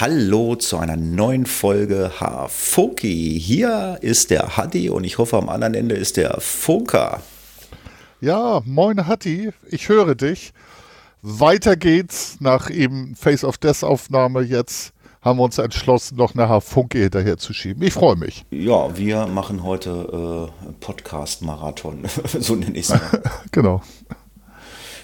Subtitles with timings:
[0.00, 3.38] Hallo zu einer neuen Folge Hafunki.
[3.38, 7.20] Hier ist der Hatti und ich hoffe am anderen Ende ist der Funker.
[8.22, 10.54] Ja, moin Hatti, ich höre dich.
[11.20, 16.48] Weiter geht's nach eben Face of Death Aufnahme jetzt haben wir uns entschlossen, noch eine
[16.48, 17.82] Hafunke hinterher zu schieben.
[17.82, 18.46] Ich freue mich.
[18.50, 22.04] Ja, wir machen heute äh, Podcast-Marathon,
[22.40, 23.22] so nenne ich es mal.
[23.52, 23.82] genau.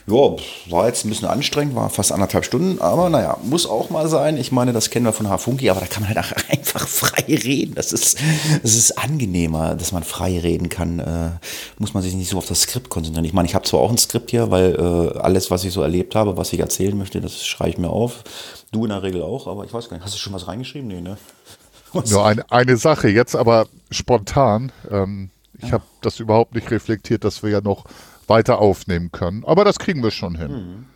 [0.08, 0.36] Ja,
[0.70, 4.36] war jetzt ein bisschen anstrengend, war fast anderthalb Stunden, aber naja, muss auch mal sein.
[4.36, 7.24] Ich meine, das kennen wir von Hafunki, aber da kann man halt auch einfach frei
[7.26, 7.74] reden.
[7.74, 8.16] Das ist,
[8.62, 11.00] das ist angenehmer, dass man frei reden kann.
[11.00, 11.30] Äh,
[11.78, 13.24] muss man sich nicht so auf das Skript konzentrieren.
[13.24, 15.82] Ich meine, ich habe zwar auch ein Skript hier, weil äh, alles, was ich so
[15.82, 18.22] erlebt habe, was ich erzählen möchte, das schreibe ich mir auf.
[18.70, 20.86] Du in der Regel auch, aber ich weiß gar nicht, hast du schon was reingeschrieben?
[20.86, 21.16] Nee, ne?
[21.92, 22.10] Was?
[22.10, 24.70] Nur eine, eine Sache, jetzt aber spontan.
[24.90, 25.72] Ähm, ich ja.
[25.72, 27.84] habe das überhaupt nicht reflektiert, dass wir ja noch
[28.26, 29.44] weiter aufnehmen können.
[29.44, 30.50] Aber das kriegen wir schon hin.
[30.50, 30.86] Mhm.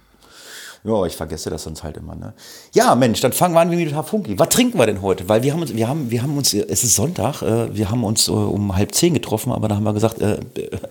[0.83, 2.15] Ja, ich vergesse das sonst halt immer.
[2.15, 2.33] Ne?
[2.73, 4.39] Ja, Mensch, dann fangen wir an mit Hafunki.
[4.39, 5.29] Was trinken wir denn heute?
[5.29, 8.03] Weil wir haben uns, wir haben, wir haben uns, es ist Sonntag, äh, wir haben
[8.03, 10.41] uns äh, um halb zehn getroffen, aber da haben wir gesagt, äh,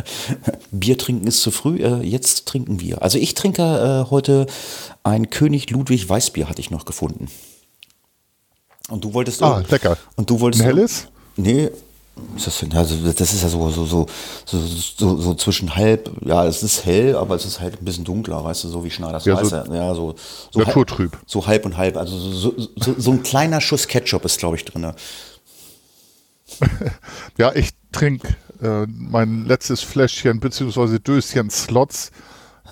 [0.72, 3.02] Bier trinken ist zu früh, äh, jetzt trinken wir.
[3.02, 4.46] Also ich trinke äh, heute
[5.04, 7.28] ein König Ludwig Weißbier, hatte ich noch gefunden.
[8.90, 9.42] Und du wolltest.
[9.42, 9.98] Ah, lecker.
[10.16, 10.64] Und du wolltest.
[10.64, 11.08] Ein helles?
[11.36, 11.70] Nee,
[12.36, 14.08] ist das, also das ist ja so, so, so,
[14.46, 18.44] so, so, zwischen halb, ja, es ist hell, aber es ist halt ein bisschen dunkler,
[18.44, 19.44] weißt du, so wie Schneiders ja.
[19.44, 20.16] So ja, so,
[20.52, 21.14] so naturtrüb.
[21.14, 21.98] Halb, so halb und halb.
[21.98, 24.94] Also so, so, so ein kleiner Schuss Ketchup ist, glaube ich, drin.
[27.38, 31.00] ja, ich trinke äh, mein letztes Fläschchen bzw.
[31.00, 32.12] Döschen Slots,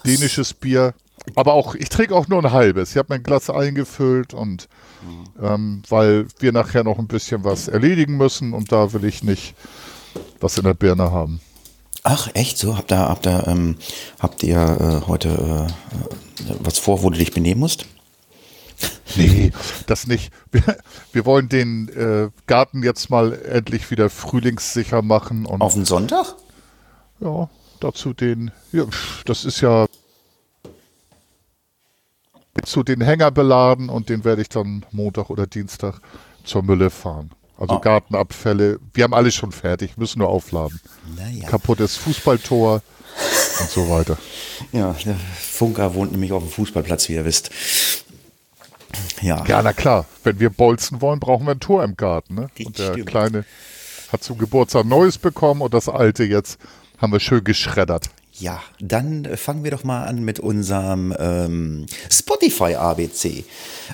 [0.06, 0.94] dänisches Bier.
[1.36, 2.92] Aber auch, ich trinke auch nur ein halbes.
[2.92, 4.68] Ich habe mein Glas eingefüllt und
[5.42, 9.56] ähm, weil wir nachher noch ein bisschen was erledigen müssen und da will ich nicht
[10.40, 11.40] was in der Birne haben.
[12.04, 12.78] Ach, echt so?
[12.78, 13.76] Habt ihr, habt ihr, ähm,
[14.20, 14.58] habt ihr
[15.04, 15.68] äh, heute
[16.48, 17.86] äh, was vor, wo du dich benehmen musst?
[19.16, 19.52] Nee,
[19.88, 20.32] das nicht.
[20.52, 20.62] Wir,
[21.12, 25.46] wir wollen den äh, Garten jetzt mal endlich wieder frühlingssicher machen.
[25.46, 26.36] Und Auf den Sonntag?
[27.20, 28.52] Ja, dazu den.
[28.72, 28.84] Ja,
[29.26, 29.88] das ist ja
[32.64, 36.00] zu den Hänger beladen und den werde ich dann Montag oder Dienstag
[36.44, 37.32] zur Mülle fahren.
[37.58, 37.80] Also oh.
[37.80, 40.80] Gartenabfälle, wir haben alles schon fertig, müssen nur aufladen.
[41.16, 41.48] Naja.
[41.48, 42.82] Kaputtes Fußballtor
[43.60, 44.18] und so weiter.
[44.72, 47.50] Ja, der Funker wohnt nämlich auf dem Fußballplatz, wie ihr wisst.
[49.22, 49.44] Ja.
[49.46, 52.36] ja, na klar, wenn wir bolzen wollen, brauchen wir ein Tor im Garten.
[52.36, 52.48] Ne?
[52.64, 53.08] Und der stimmt.
[53.08, 53.46] Kleine
[54.12, 56.60] hat zum Geburtstag Neues bekommen und das Alte jetzt
[57.00, 58.10] haben wir schön geschreddert.
[58.40, 63.46] Ja, dann äh, fangen wir doch mal an mit unserem ähm, Spotify ABC.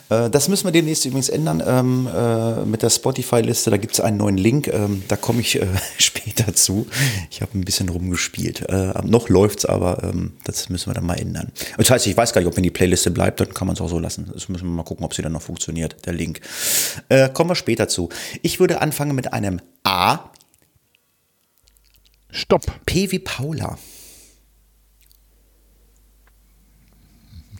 [0.09, 3.71] Äh, das müssen wir demnächst übrigens ändern ähm, äh, mit der Spotify-Liste.
[3.71, 4.67] Da gibt es einen neuen Link.
[4.67, 5.67] Ähm, da komme ich äh,
[5.97, 6.87] später zu.
[7.31, 8.67] Ich habe ein bisschen rumgespielt.
[8.67, 11.53] Äh, noch läuft es, aber ähm, das müssen wir dann mal ändern.
[11.77, 13.81] Das heißt, ich weiß gar nicht, ob wenn die Playliste bleibt, dann kann man es
[13.81, 14.29] auch so lassen.
[14.33, 16.41] Das müssen wir mal gucken, ob sie dann noch funktioniert, der Link.
[17.07, 18.09] Äh, kommen wir später zu.
[18.41, 20.31] Ich würde anfangen mit einem A.
[22.29, 22.65] Stopp.
[22.85, 23.77] P wie Paula.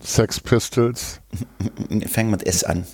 [0.04, 1.22] Sex Pistols.
[2.08, 2.86] Fang mit S an.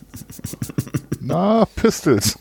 [1.19, 2.37] Na, Pistols.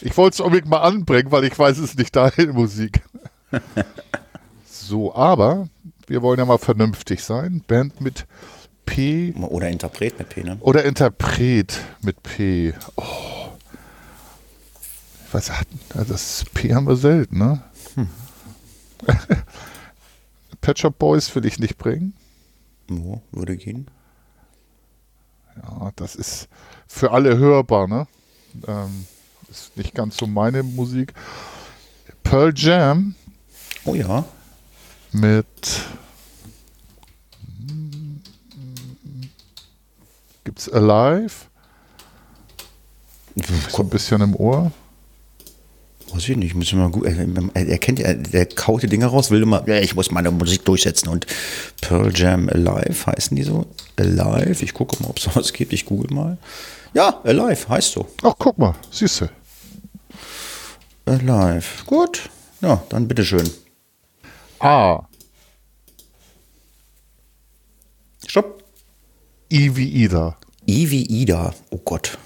[0.00, 3.02] ich wollte es unbedingt mal anbringen, weil ich weiß, es ist nicht deine Musik.
[4.66, 5.68] So, aber
[6.06, 7.62] wir wollen ja mal vernünftig sein.
[7.66, 8.26] Band mit
[8.84, 9.34] P.
[9.34, 10.58] Oder Interpret mit P, ne?
[10.60, 12.72] Oder Interpret mit P.
[12.96, 13.02] Oh.
[15.26, 15.50] Ich weiß,
[16.08, 17.62] das P haben wir selten, ne?
[17.94, 18.08] Hm.
[20.66, 22.12] Pet Shop Boys will ich nicht bringen.
[22.88, 23.86] Wo würde gehen?
[25.62, 26.48] Ja, das ist
[26.88, 28.08] für alle hörbar, ne?
[28.66, 29.06] Ähm,
[29.48, 31.14] ist nicht ganz so meine Musik.
[32.24, 33.14] Pearl Jam.
[33.84, 34.24] Oh ja.
[35.12, 35.84] Mit.
[40.42, 41.46] Gibt's Alive?
[43.68, 44.72] So ein bisschen im Ohr.
[46.16, 47.04] Weiß ich nicht, müssen wir mal gut.
[47.04, 50.30] Er, er kennt ja, der kaut die Dinger raus, will immer, ja, ich muss meine
[50.30, 51.10] Musik durchsetzen.
[51.10, 51.26] Und
[51.82, 53.66] Pearl Jam Alive heißen die so?
[53.96, 54.64] Alive?
[54.64, 55.74] Ich gucke mal, ob es sowas gibt.
[55.74, 56.38] Ich google mal.
[56.94, 58.08] Ja, Alive heißt so.
[58.22, 59.28] Ach, guck mal, siehst du.
[61.04, 61.84] Alive.
[61.84, 62.30] Gut.
[62.62, 63.50] Ja, dann bitteschön.
[64.60, 65.06] A.
[68.26, 68.64] Stopp.
[69.52, 70.38] I wie Ida.
[70.66, 71.54] I wie Ida.
[71.68, 72.16] Oh Gott.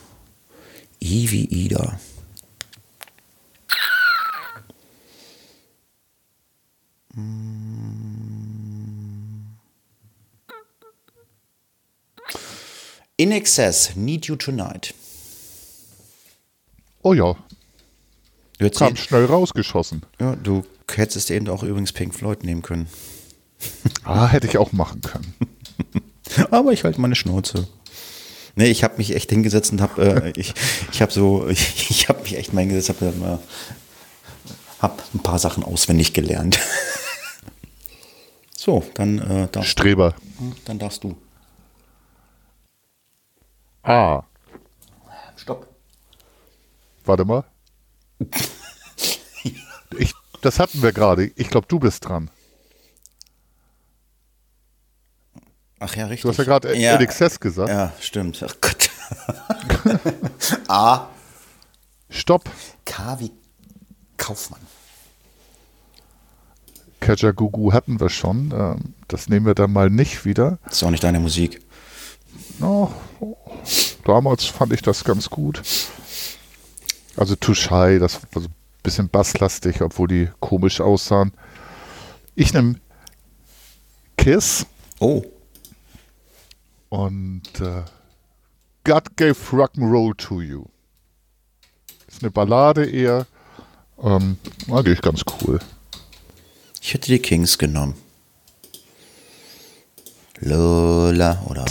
[1.03, 1.99] I wie Ida.
[13.17, 14.95] In Excess, Need You Tonight.
[17.03, 17.37] Oh ja.
[18.59, 20.03] Du Kam schnell rausgeschossen.
[20.21, 22.89] Ja, du hättest eben auch übrigens Pink Floyd nehmen können.
[24.05, 25.35] Ah, hätte ich auch machen können.
[26.51, 27.69] Aber ich halte meine Schnauze.
[28.55, 30.55] Nee, ich habe mich echt hingesetzt und habe, äh, ich,
[30.91, 33.39] ich habe so, ich, ich habe mich echt mal hingesetzt, habe
[34.81, 36.59] äh, hab ein paar Sachen auswendig gelernt.
[38.57, 40.15] so, dann äh, darfst Streber.
[40.39, 40.55] du.
[40.65, 41.17] Dann darfst du.
[43.83, 44.25] Ah,
[45.37, 45.67] Stopp.
[47.05, 47.45] warte mal.
[49.99, 51.31] Ich, das hatten wir gerade.
[51.37, 52.31] Ich glaube, du bist dran.
[55.79, 56.23] Ach ja, richtig.
[56.23, 57.71] Du hast ja gerade ja, LXS gesagt.
[57.71, 58.45] Ja, stimmt.
[58.47, 58.91] Ach Gott.
[60.69, 61.09] A.
[62.11, 62.51] Stopp.
[62.85, 63.33] K wie
[64.31, 64.61] Kaufmann.
[67.01, 68.53] Kajagugu hatten wir schon.
[68.55, 70.61] Ähm, Das nehmen wir dann mal nicht wieder.
[70.71, 71.61] Ist auch nicht deine Musik.
[72.61, 72.89] Oh,
[74.05, 75.63] damals fand ich das ganz gut.
[77.17, 78.55] Also Too Shy, das war so ein
[78.85, 81.33] bisschen basslastig, obwohl die komisch aussahen.
[82.37, 82.77] Ich nehme
[84.17, 84.65] Kiss
[85.01, 85.25] Oh.
[86.91, 87.83] und äh,
[88.85, 90.67] God Gave Rock'n'Roll to You.
[92.07, 93.27] Ist eine Ballade eher.
[94.03, 94.39] Ähm,
[94.71, 95.59] eigentlich ganz cool.
[96.81, 97.95] Ich hätte die Kings genommen.
[100.41, 101.67] Lola oder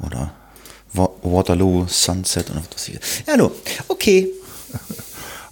[0.00, 0.34] oder
[0.92, 3.00] Wa- Waterloo, Sunset und was hier.
[3.26, 3.50] Ja.
[3.88, 4.28] Okay.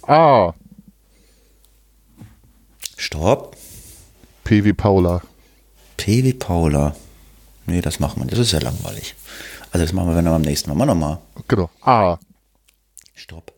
[0.07, 0.53] Ah,
[2.95, 3.57] Stopp.
[4.43, 5.23] P wie Paula.
[5.97, 6.95] P wie Paula.
[7.65, 8.25] Nee, das machen wir.
[8.25, 8.33] nicht.
[8.33, 9.15] Das ist ja langweilig.
[9.71, 10.75] Also das machen wir dann beim nächsten Mal.
[10.75, 11.17] Mal nochmal.
[11.47, 11.71] Genau.
[11.81, 12.19] A.
[13.15, 13.51] Stopp.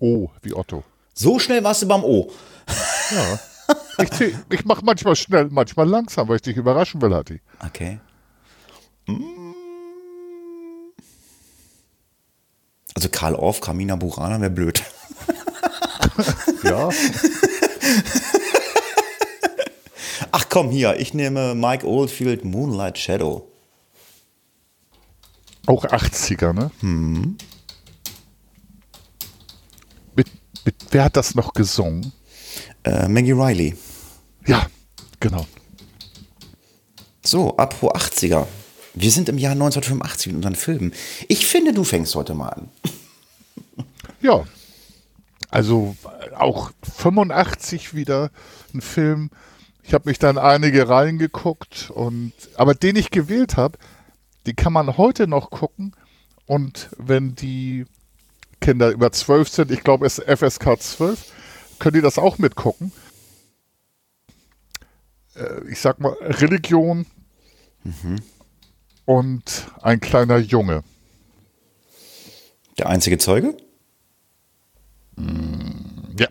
[0.00, 0.84] O wie Otto.
[1.14, 2.30] So schnell warst du beim O.
[3.10, 3.38] Ja.
[3.98, 7.40] Ich, ich mache manchmal schnell, manchmal langsam, weil ich dich überraschen will, Hatti.
[7.64, 8.00] Okay.
[9.06, 9.54] Mm.
[12.94, 14.82] Also Karl Orff, Carmina Burana wäre blöd.
[16.62, 16.90] Ja.
[20.30, 23.48] Ach komm, hier, ich nehme Mike Oldfield Moonlight Shadow.
[25.66, 26.70] Auch 80er, ne?
[30.14, 30.26] Mit,
[30.64, 32.12] mit, wer hat das noch gesungen?
[32.84, 33.76] Äh, Maggie Riley.
[34.46, 34.66] Ja,
[35.18, 35.44] genau.
[37.22, 38.46] So, apropos 80er.
[38.94, 40.94] Wir sind im Jahr 1985 mit unseren Filmen.
[41.26, 42.68] Ich finde, du fängst heute mal an.
[44.20, 44.44] Ja.
[45.50, 45.96] Also
[46.36, 48.30] auch 85 wieder
[48.72, 49.30] ein Film.
[49.82, 53.78] Ich habe mich dann einige reingeguckt und aber den ich gewählt habe,
[54.46, 55.94] die kann man heute noch gucken
[56.46, 57.86] und wenn die
[58.64, 61.32] Kinder über 12 sind, ich glaube es ist FSK 12,
[61.78, 62.92] können die das auch mitgucken.
[65.36, 67.04] Äh, Ich sag mal Religion
[69.04, 70.82] und ein kleiner Junge.
[72.78, 73.54] Der einzige Zeuge?
[76.18, 76.28] Ja.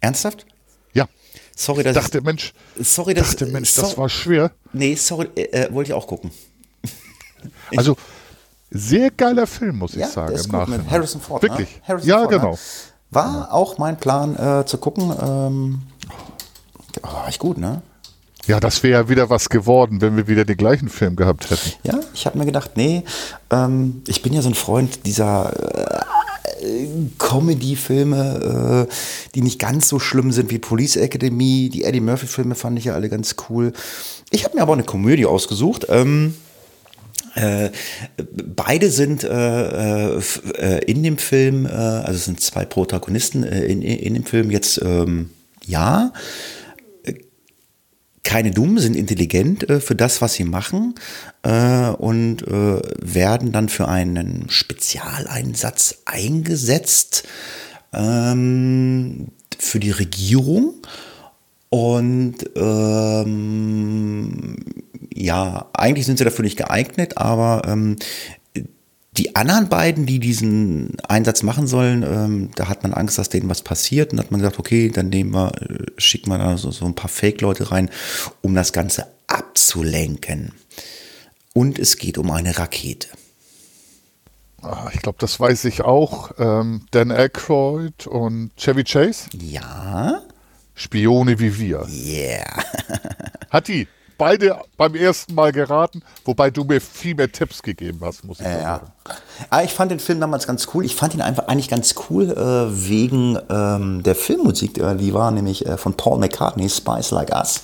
[0.00, 0.46] Ernsthaft?
[0.94, 1.06] Ja.
[1.54, 4.52] Sorry, dass Dachte, Mensch, sorry, dass dachte, Mensch, so- das war schwer.
[4.72, 6.30] Nee, sorry, äh, äh, wollte ich auch gucken.
[7.76, 7.96] Also
[8.72, 10.28] sehr geiler Film, muss ich Ja, sagen.
[10.28, 11.42] der ist gut mit Harrison Ford.
[11.42, 11.68] Wirklich?
[11.68, 11.82] Ne?
[11.88, 12.38] Harrison ja, Ford, ne?
[12.38, 12.58] genau.
[13.10, 15.12] War auch mein Plan äh, zu gucken.
[15.20, 15.82] Ähm,
[17.02, 17.82] oh, war echt gut, ne?
[18.46, 21.72] Ja, das wäre ja wieder was geworden, wenn wir wieder den gleichen Film gehabt hätten.
[21.84, 23.04] Ja, ich habe mir gedacht, nee,
[23.50, 25.52] ähm, ich bin ja so ein Freund dieser
[26.62, 26.86] äh,
[27.18, 28.92] Comedy-Filme, äh,
[29.34, 31.70] die nicht ganz so schlimm sind wie Police Academy.
[31.72, 33.72] Die Eddie Murphy-Filme fand ich ja alle ganz cool.
[34.30, 35.86] Ich habe mir aber eine Komödie ausgesucht.
[35.88, 36.34] Ähm,
[37.34, 37.70] äh,
[38.16, 40.22] beide sind äh, äh,
[40.58, 45.30] äh, in dem Film, also es sind zwei Protagonisten in, in dem Film jetzt, ähm,
[45.64, 46.12] ja,
[48.24, 50.94] keine dumm, sind intelligent für das, was sie machen
[51.42, 57.24] und werden dann für einen Spezialeinsatz eingesetzt
[57.92, 60.74] ähm, für die Regierung.
[61.72, 64.56] Und ähm,
[65.14, 67.96] ja, eigentlich sind sie dafür nicht geeignet, aber ähm,
[69.16, 73.48] die anderen beiden, die diesen Einsatz machen sollen, ähm, da hat man Angst, dass denen
[73.48, 74.12] was passiert.
[74.12, 76.94] Und hat man gesagt, okay, dann nehmen wir, äh, schicken wir da so, so ein
[76.94, 77.88] paar Fake-Leute rein,
[78.42, 80.52] um das Ganze abzulenken.
[81.54, 83.08] Und es geht um eine Rakete.
[84.60, 86.32] Ah, Ich glaube, das weiß ich auch.
[86.38, 90.20] Ähm, Dan Aykroyd und Chevy Chase, Ja,
[90.74, 91.86] Spione wie wir.
[91.88, 92.44] yeah.
[93.50, 93.86] Hat die
[94.18, 98.46] beide beim ersten Mal geraten, wobei du mir viel mehr Tipps gegeben hast, muss ich
[98.46, 98.86] Ja, sagen.
[99.08, 99.14] ja.
[99.50, 100.84] Aber ich fand den Film damals ganz cool.
[100.84, 105.30] Ich fand ihn einfach eigentlich ganz cool äh, wegen ähm, der Filmmusik, äh, die war
[105.32, 107.62] nämlich äh, von Paul McCartney, Spice Like Us.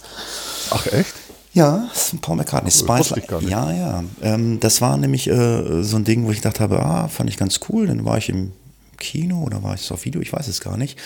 [0.71, 1.15] Ach echt?
[1.55, 1.89] Ja,
[2.21, 2.71] Paul McCartney.
[2.71, 3.51] Spice wusste ich gar nicht.
[3.51, 4.05] Ja, ja.
[4.23, 7.37] Ähm, das war nämlich äh, so ein Ding, wo ich gedacht habe, ah, fand ich
[7.37, 7.87] ganz cool.
[7.87, 8.53] Dann war ich im
[8.99, 10.99] Kino oder war ich so auf Video, ich weiß es gar nicht.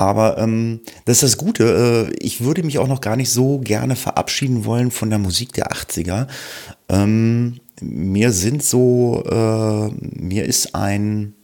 [0.00, 2.08] Aber ähm, das ist das Gute.
[2.08, 5.52] Äh, ich würde mich auch noch gar nicht so gerne verabschieden wollen von der Musik
[5.52, 6.26] der 80er.
[6.88, 11.34] Ähm, mir sind so, äh, mir ist ein,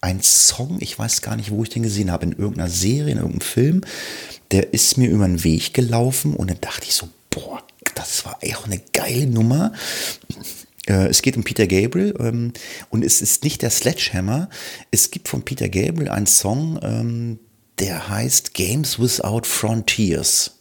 [0.00, 3.18] ein Song, ich weiß gar nicht, wo ich den gesehen habe, in irgendeiner Serie, in
[3.18, 3.82] irgendeinem Film,
[4.50, 7.62] der ist mir über den Weg gelaufen und dann dachte ich so, boah,
[7.94, 9.72] das war echt eine geile Nummer.
[10.90, 12.52] Äh, es geht um Peter Gabriel ähm,
[12.90, 14.48] und es ist nicht der Sledgehammer.
[14.90, 17.38] Es gibt von Peter Gabriel einen Song, ähm,
[17.78, 20.58] der heißt Games Without Frontiers.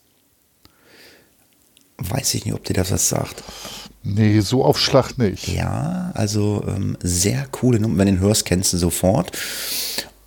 [1.97, 3.43] Weiß ich nicht, ob dir das was sagt.
[4.03, 5.47] Nee, so auf Schlag nicht.
[5.49, 7.97] Ja, also ähm, sehr coole Nummer.
[7.97, 9.37] Wenn du den hörst, kennst du sofort.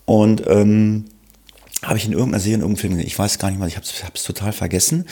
[0.05, 1.07] Und ähm,
[1.83, 3.07] habe ich in irgendeiner Serie, in irgendeinem Film gesehen.
[3.07, 5.07] Ich weiß gar nicht mal, ich habe es total vergessen.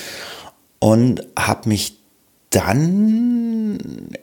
[0.81, 1.97] Und habe mich
[2.51, 3.40] dann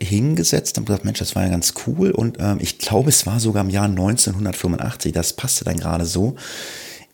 [0.02, 2.12] hingesetzt und gesagt, Mensch, das war ja ganz cool.
[2.12, 5.12] Und ähm, ich glaube, es war sogar im Jahr 1985.
[5.12, 6.36] Das passte dann gerade so.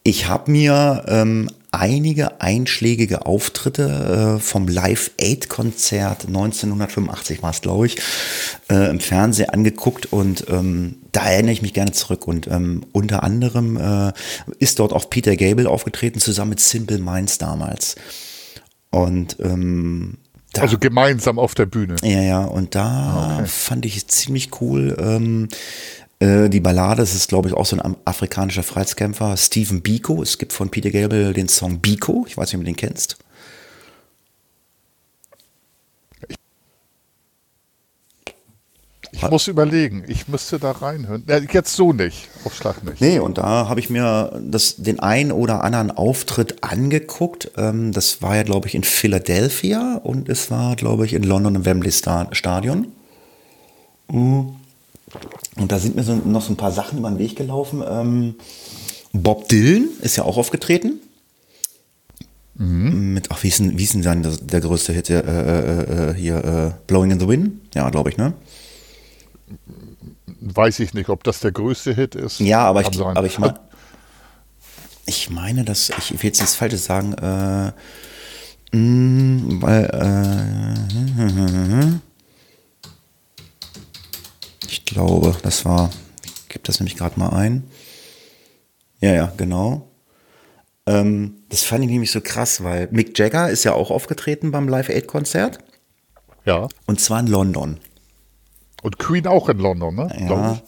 [0.04, 7.62] Ich habe mir ähm, einige einschlägige Auftritte äh, vom Live Aid Konzert 1985 war es,
[7.62, 7.98] glaube ich,
[8.70, 12.28] äh, im Fernsehen angeguckt und ähm, da erinnere ich mich gerne zurück.
[12.28, 14.14] Und ähm, unter anderem äh,
[14.60, 17.96] ist dort auch Peter Gable aufgetreten, zusammen mit Simple Minds damals.
[18.92, 20.18] Und ähm,
[20.54, 21.96] da, also gemeinsam auf der Bühne.
[22.04, 23.48] Ja, ja, und da okay.
[23.48, 24.96] fand ich es ziemlich cool.
[25.00, 25.48] Ähm,
[26.20, 30.22] äh, die Ballade, das ist glaube ich auch so ein afrikanischer Freiheitskämpfer, Stephen Biko.
[30.22, 32.26] Es gibt von Peter Gabriel den Song Biko.
[32.28, 33.18] Ich weiß nicht, ob du den kennst.
[39.14, 41.24] Ich muss überlegen, ich müsste da reinhören.
[41.52, 43.00] Jetzt so nicht, auf Schlag nicht.
[43.00, 47.52] Nee, und da habe ich mir das, den einen oder anderen Auftritt angeguckt.
[47.56, 51.56] Ähm, das war ja, glaube ich, in Philadelphia und es war, glaube ich, in London
[51.56, 52.88] im Wembley Stadion.
[54.12, 54.56] Mhm.
[55.58, 57.84] Und da sind mir so, noch so ein paar Sachen über den Weg gelaufen.
[57.88, 58.36] Ähm,
[59.14, 61.00] Bob Dylan ist ja auch aufgetreten.
[62.56, 63.14] Mhm.
[63.14, 66.14] Mit, ach, wie ist denn, wie ist denn der, der größte Hit äh, äh, äh
[66.16, 66.44] hier?
[66.44, 67.76] Äh, Blowing in the Wind?
[67.76, 68.34] Ja, glaube ich, ne?
[70.26, 72.40] Weiß ich nicht, ob das der größte Hit ist.
[72.40, 73.58] Ja, aber ich, aber ich, mein,
[75.06, 77.72] ich meine, dass ich will jetzt nichts Falsches sagen, äh,
[78.76, 80.74] mh, mm, weil, äh,
[84.68, 85.92] ich glaube, das war,
[86.26, 87.64] ich gebe das nämlich gerade mal ein.
[89.00, 89.90] Ja, ja, genau.
[90.86, 94.68] Ähm, das fand ich nämlich so krass, weil Mick Jagger ist ja auch aufgetreten beim
[94.68, 95.60] Live Aid Konzert.
[96.46, 96.68] Ja.
[96.88, 97.80] Und zwar in London.
[98.84, 100.10] Und Queen auch in London, ne?
[100.30, 100.62] Ja.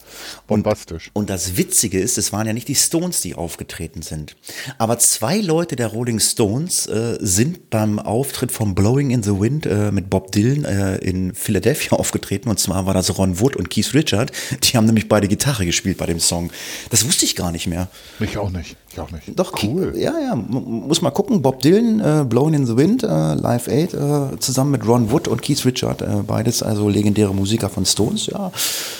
[0.46, 1.10] Bombastisch.
[1.12, 4.36] Und, und, das Witzige ist, es waren ja nicht die Stones, die aufgetreten sind.
[4.78, 9.66] Aber zwei Leute der Rolling Stones äh, sind beim Auftritt von Blowing in the Wind
[9.66, 12.48] äh, mit Bob Dylan äh, in Philadelphia aufgetreten.
[12.48, 14.32] Und zwar war das Ron Wood und Keith Richard.
[14.64, 16.50] Die haben nämlich beide Gitarre gespielt bei dem Song.
[16.88, 17.88] Das wusste ich gar nicht mehr.
[18.18, 18.76] Ich auch nicht.
[18.96, 19.38] Ich auch nicht.
[19.38, 19.92] Doch, cool.
[19.96, 20.34] Ja, ja.
[20.34, 21.42] Muss mal gucken.
[21.42, 25.28] Bob Dylan, äh, Blowing in the Wind, äh, Live Aid, äh, zusammen mit Ron Wood
[25.28, 26.02] und Keith Richard.
[26.26, 28.06] beides also legendäre Musiker von Stones.
[28.06, 28.52] Stones, ja.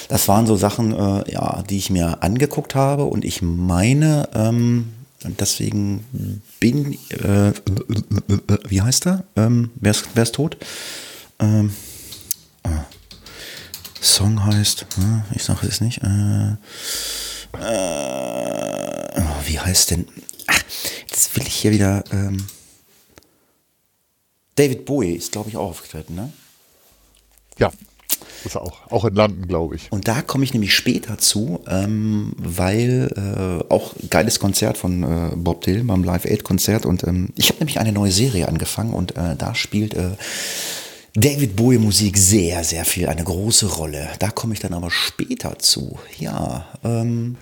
[0.09, 4.93] Das waren so Sachen, äh, ja, die ich mir angeguckt habe und ich meine, ähm,
[5.25, 6.05] deswegen
[6.61, 7.53] bin, äh,
[8.69, 9.25] wie heißt er?
[9.37, 10.57] Ähm, wer, ist, wer ist tot?
[11.39, 11.73] Ähm,
[12.63, 12.69] äh,
[14.01, 16.53] Song heißt, äh, ich sage es nicht, äh,
[17.61, 18.96] äh,
[19.57, 20.07] wie heißt denn?
[20.49, 20.63] Ach,
[21.09, 22.05] jetzt will ich hier wieder.
[22.13, 22.47] Ähm,
[24.55, 26.31] David Bowie ist, glaube ich, auch aufgetreten, ne?
[27.59, 27.73] Ja,
[28.45, 29.91] ist auch, auch in London, glaube ich.
[29.91, 35.35] Und da komme ich nämlich später zu, ähm, weil äh, auch geiles Konzert von äh,
[35.37, 38.93] Bob Dylan beim Live Aid Konzert und ähm, ich habe nämlich eine neue Serie angefangen
[38.93, 40.11] und äh, da spielt äh,
[41.15, 44.07] David Bowie Musik sehr, sehr viel, eine große Rolle.
[44.19, 45.99] Da komme ich dann aber später zu.
[46.19, 46.67] Ja.
[46.85, 47.39] Ähm,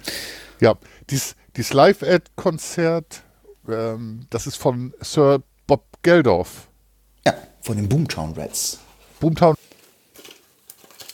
[0.60, 0.76] ja,
[1.10, 3.22] dies, dies Live Aid Konzert,
[3.68, 6.68] ähm, das ist von Sir Bob Geldof.
[7.24, 8.78] Ja, von den Boomtown Reds.
[9.20, 9.54] Boomtown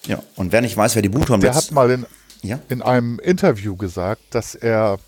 [0.06, 2.06] ja, und wer nicht weiß, wer die Buchturm Der hat mal in,
[2.42, 2.58] ja?
[2.68, 4.98] in einem Interview gesagt, dass er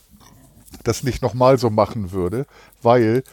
[0.84, 2.46] das nicht nochmal so machen würde,
[2.82, 3.24] weil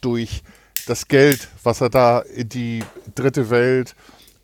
[0.00, 0.42] durch
[0.86, 2.84] das Geld, was er da in die
[3.14, 3.94] dritte Welt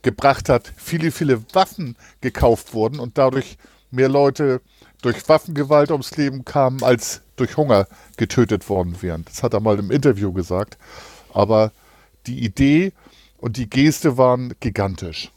[0.02, 3.56] gebracht hat, viele, viele Waffen gekauft wurden und dadurch
[3.90, 4.61] mehr Leute
[5.05, 9.25] durch Waffengewalt ums Leben kamen, als durch Hunger getötet worden wären.
[9.27, 10.79] Das hat er mal im Interview gesagt.
[11.33, 11.73] Aber
[12.27, 12.93] die Idee
[13.37, 15.31] und die Geste waren gigantisch.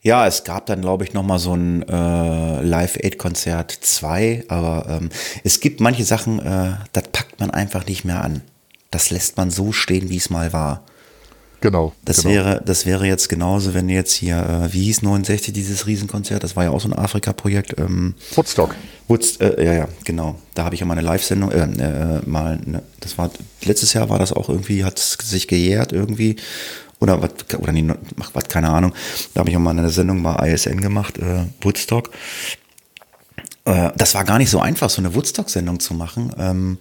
[0.00, 5.08] Ja, es gab dann, glaube ich, noch mal so ein äh, Live-Aid-Konzert 2, aber ähm,
[5.44, 8.42] es gibt manche Sachen, äh, das packt man einfach nicht mehr an.
[8.90, 10.84] Das lässt man so stehen, wie es mal war.
[11.64, 11.94] Genau.
[12.04, 12.34] Das genau.
[12.34, 16.44] wäre, das wäre jetzt genauso, wenn jetzt hier, äh, wie hieß 69 dieses Riesenkonzert?
[16.44, 17.78] Das war ja auch so ein Afrika-Projekt.
[17.78, 18.74] Ähm, Woodstock.
[19.08, 20.38] Woodst äh, ja, ja, genau.
[20.52, 23.30] Da habe ich ja mal eine Live-Sendung, äh, äh, mal, ne, das war
[23.62, 26.36] letztes Jahr war das auch irgendwie, hat es sich gejährt irgendwie.
[27.00, 28.92] oder was, oder nee, mach was, keine Ahnung.
[29.32, 32.10] Da habe ich auch mal eine Sendung bei ISN gemacht, äh, Woodstock.
[33.64, 36.30] Äh, das war gar nicht so einfach, so eine Woodstock-Sendung zu machen.
[36.38, 36.78] Ähm,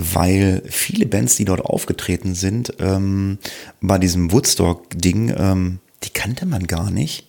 [0.00, 3.38] weil viele Bands, die dort aufgetreten sind, ähm,
[3.80, 7.26] bei diesem Woodstock-Ding, ähm, die kannte man gar nicht.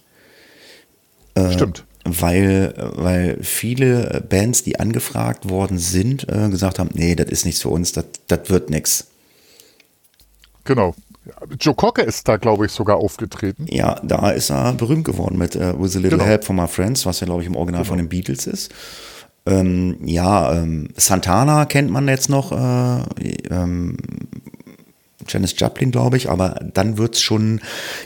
[1.36, 1.86] Äh, Stimmt.
[2.04, 7.62] Weil, weil viele Bands, die angefragt worden sind, äh, gesagt haben, nee, das ist nichts
[7.62, 8.06] für uns, das
[8.50, 9.08] wird nichts.
[10.63, 10.96] Genau.
[11.60, 13.68] Joe Cocker ist da, glaube ich, sogar aufgetreten.
[13.70, 16.25] Ja, da ist er berühmt geworden mit uh, With a Little genau.
[16.25, 17.90] Help from My Friends, was ja, glaube ich, im Original genau.
[17.90, 18.72] von den Beatles ist.
[19.46, 22.52] Ähm, ja, ähm, Santana kennt man jetzt noch.
[22.52, 23.04] Äh,
[23.50, 23.98] ähm,
[25.28, 27.62] Janis Joplin, glaube ich, aber dann wird es schon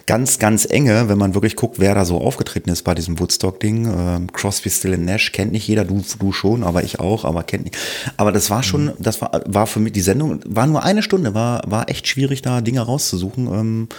[0.06, 3.86] ganz, ganz enge, wenn man wirklich guckt, wer da so aufgetreten ist bei diesem Woodstock-Ding.
[3.86, 7.66] Ähm, Crosby, Still Nash kennt nicht jeder, du, du schon, aber ich auch, aber kennt
[7.66, 7.78] nicht.
[8.18, 8.94] Aber das war schon, mhm.
[9.00, 12.42] das war, war für mich, die Sendung war nur eine Stunde, war, war echt schwierig,
[12.42, 13.90] da Dinge rauszusuchen, ähm,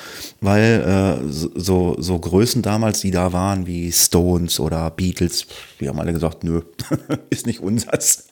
[0.41, 5.47] weil äh, so, so Größen damals, die da waren, wie Stones oder Beatles,
[5.81, 6.63] die haben alle gesagt, nö,
[7.31, 8.26] ist nicht unsers.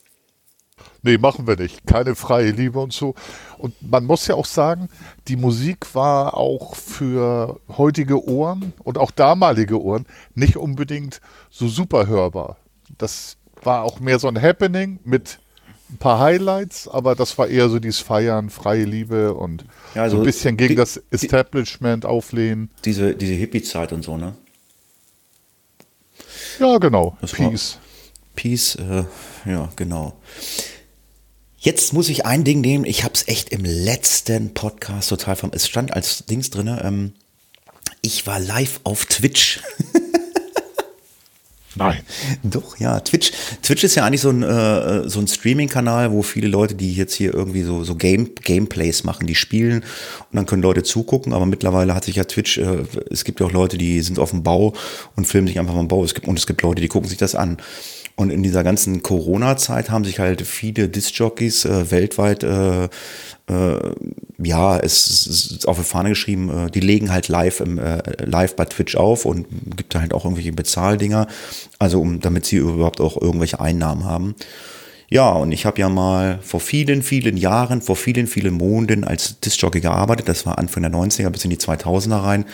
[1.04, 1.86] Nee, machen wir nicht.
[1.86, 3.14] Keine freie Liebe und so.
[3.58, 4.88] Und man muss ja auch sagen,
[5.28, 11.20] die Musik war auch für heutige Ohren und auch damalige Ohren nicht unbedingt
[11.50, 12.56] so super hörbar.
[12.96, 15.40] Das war auch mehr so ein Happening mit
[15.90, 20.16] ein paar Highlights, aber das war eher so dieses Feiern, freie Liebe und ja, also
[20.16, 22.70] so ein bisschen gegen die, das Establishment die, auflehnen.
[22.86, 24.34] Diese, diese Hippie-Zeit und so, ne?
[26.58, 27.18] Ja, genau.
[27.20, 27.78] Das Peace.
[28.34, 29.04] Peace, äh,
[29.44, 30.14] ja, genau.
[31.64, 32.84] Jetzt muss ich ein Ding nehmen.
[32.84, 35.50] Ich habe es echt im letzten Podcast total vom.
[35.54, 36.68] Es stand als Dings drin.
[36.82, 37.14] Ähm,
[38.02, 39.60] ich war live auf Twitch.
[41.74, 42.02] Nein.
[42.42, 43.00] Doch, ja.
[43.00, 46.92] Twitch, Twitch ist ja eigentlich so ein, äh, so ein Streaming-Kanal, wo viele Leute, die
[46.92, 51.32] jetzt hier irgendwie so, so Game, Gameplays machen, die spielen und dann können Leute zugucken.
[51.32, 54.32] Aber mittlerweile hat sich ja Twitch, äh, es gibt ja auch Leute, die sind auf
[54.32, 54.74] dem Bau
[55.16, 56.04] und filmen sich einfach am Bau.
[56.04, 57.56] Es gibt, und es gibt Leute, die gucken sich das an.
[58.16, 62.88] Und in dieser ganzen Corona-Zeit haben sich halt viele Disc-Jockeys äh, weltweit äh,
[63.46, 63.94] äh,
[64.38, 68.56] ja, es ist auf die Fahne geschrieben, äh, die legen halt live im äh, live
[68.56, 69.46] bei Twitch auf und
[69.76, 71.26] gibt da halt auch irgendwelche Bezahldinger,
[71.78, 74.34] also um damit sie überhaupt auch irgendwelche Einnahmen haben.
[75.10, 79.38] Ja, und ich habe ja mal vor vielen, vielen Jahren, vor vielen, vielen Monaten als
[79.40, 80.28] Disc-Jockey gearbeitet.
[80.28, 82.46] Das war Anfang der 90er bis in die 2000er rein.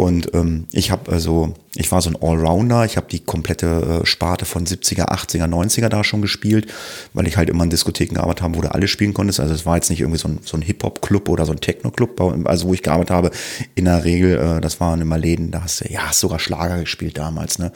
[0.00, 4.06] Und ähm, ich habe also, ich war so ein Allrounder, ich habe die komplette äh,
[4.06, 6.72] Sparte von 70er, 80er, 90er da schon gespielt,
[7.14, 9.40] weil ich halt immer in Diskotheken gearbeitet habe, wo du alles spielen konntest.
[9.40, 12.20] Also es war jetzt nicht irgendwie so ein, so ein Hip-Hop-Club oder so ein Techno-Club,
[12.46, 13.30] also wo ich gearbeitet habe.
[13.74, 16.78] In der Regel, äh, das waren immer Läden, da hast du, ja, hast sogar Schlager
[16.78, 17.72] gespielt damals, ne?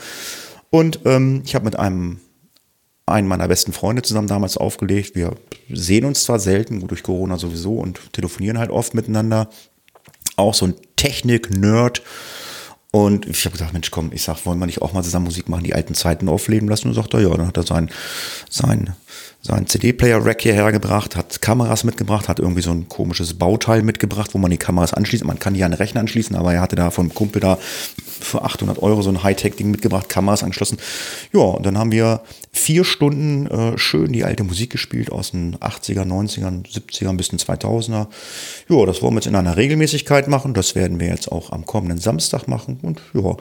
[0.70, 2.20] Und ähm, ich habe mit einem
[3.04, 5.16] einen meiner besten Freunde zusammen damals aufgelegt.
[5.16, 5.34] Wir
[5.68, 9.48] sehen uns zwar selten, gut durch Corona sowieso und telefonieren halt oft miteinander.
[10.42, 12.02] Auch so ein Technik-Nerd.
[12.90, 15.48] Und ich habe gesagt, Mensch, komm, ich sag, wollen wir nicht auch mal zusammen Musik
[15.48, 16.88] machen, die alten Zeiten aufleben lassen?
[16.88, 17.90] Und sagt er, ja, dann hat er sein,
[18.50, 18.94] sein
[19.44, 24.38] seinen CD-Player-Rack hierher gebracht, hat Kameras mitgebracht, hat irgendwie so ein komisches Bauteil mitgebracht, wo
[24.38, 25.24] man die Kameras anschließt.
[25.24, 27.58] Man kann die an den Rechner anschließen, aber er hatte da vom Kumpel da
[28.20, 30.78] für 800 Euro so ein Hightech-Ding mitgebracht, Kameras angeschlossen.
[31.32, 32.20] Ja, und dann haben wir
[32.52, 37.38] vier Stunden äh, schön die alte Musik gespielt aus den 80er, 90ern, 70ern bis in
[37.38, 38.06] 2000er.
[38.68, 40.54] Ja, das wollen wir jetzt in einer Regelmäßigkeit machen.
[40.54, 42.78] Das werden wir jetzt auch am kommenden Samstag machen.
[42.82, 43.34] Und ja,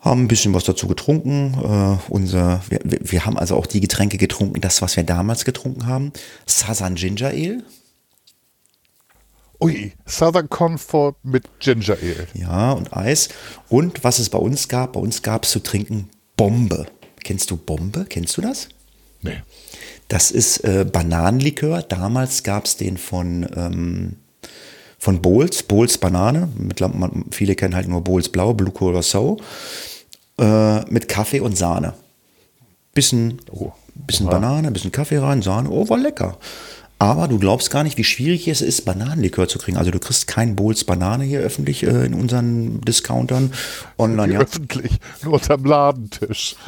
[0.00, 1.54] haben ein bisschen was dazu getrunken.
[1.54, 5.86] Äh, unser, wir, wir haben also auch die Getränke getrunken, das, was wir damals getrunken
[5.86, 6.12] haben.
[6.46, 7.62] Southern Ginger Ale.
[9.60, 12.28] Ui, Southern Comfort mit Ginger Ale.
[12.34, 13.28] Ja, und Eis.
[13.68, 16.86] Und was es bei uns gab, bei uns gab es zu trinken Bombe.
[17.24, 18.06] Kennst du Bombe?
[18.08, 18.68] Kennst du das?
[19.22, 19.42] Nee.
[20.06, 21.82] Das ist äh, Bananenlikör.
[21.82, 24.16] Damals gab es den von ähm,
[24.98, 26.48] von Bowls, Bowls Banane.
[27.30, 29.38] Viele kennen halt nur Bowls Blau, Blue So.
[30.38, 31.94] Äh, mit Kaffee und Sahne.
[32.94, 35.70] Bisschen, oh, bisschen Banane, bisschen Kaffee rein, Sahne.
[35.70, 36.38] Oh, war lecker.
[37.00, 39.76] Aber du glaubst gar nicht, wie schwierig es ist, Bananenlikör zu kriegen.
[39.76, 43.52] Also du kriegst keinen Bowls Banane hier öffentlich äh, in unseren Discountern
[43.98, 44.34] online.
[44.34, 44.40] Ja.
[44.40, 46.56] Öffentlich, nur unterm Ladentisch.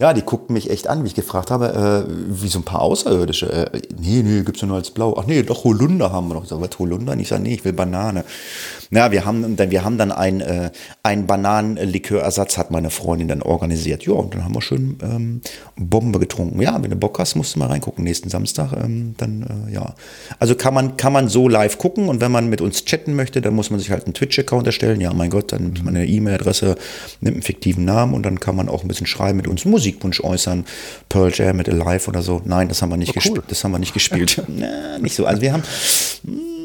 [0.00, 2.82] Ja, die guckten mich echt an, wie ich gefragt habe, äh, wie so ein paar
[2.82, 3.50] Außerirdische.
[3.52, 5.16] Äh, nee, nee, gibt's nur als Blau.
[5.18, 6.44] Ach nee, doch Holunder haben wir noch.
[6.44, 7.12] Ich sag, was Holunder?
[7.14, 8.24] Und ich sage, nee, ich will Banane.
[8.90, 10.70] Na, wir haben dann, wir haben dann ein, äh,
[11.02, 14.04] einen Bananenlikörersatz, hat meine Freundin dann organisiert.
[14.04, 15.40] Ja, und dann haben wir schön ähm,
[15.76, 16.60] Bombe getrunken.
[16.60, 18.72] Ja, wenn du Bock hast, musst du mal reingucken nächsten Samstag.
[18.72, 19.94] Ähm, dann, äh, ja.
[20.38, 23.40] Also kann man, kann man so live gucken und wenn man mit uns chatten möchte,
[23.40, 25.00] dann muss man sich halt einen Twitch-Account erstellen.
[25.00, 26.76] Ja, mein Gott, dann nimmt man eine E-Mail-Adresse,
[27.20, 30.22] nimmt einen fiktiven Namen und dann kann man auch ein bisschen schreiben mit uns Musikwunsch
[30.22, 30.64] äußern.
[31.08, 32.40] Pearl Jam mit Alive oder so.
[32.44, 33.22] Nein, das haben wir nicht oh, cool.
[33.22, 33.44] gespielt.
[33.48, 34.42] Das haben wir nicht gespielt.
[34.48, 35.26] Na, nicht so.
[35.26, 35.62] Also wir haben.
[36.22, 36.57] Mh, hm,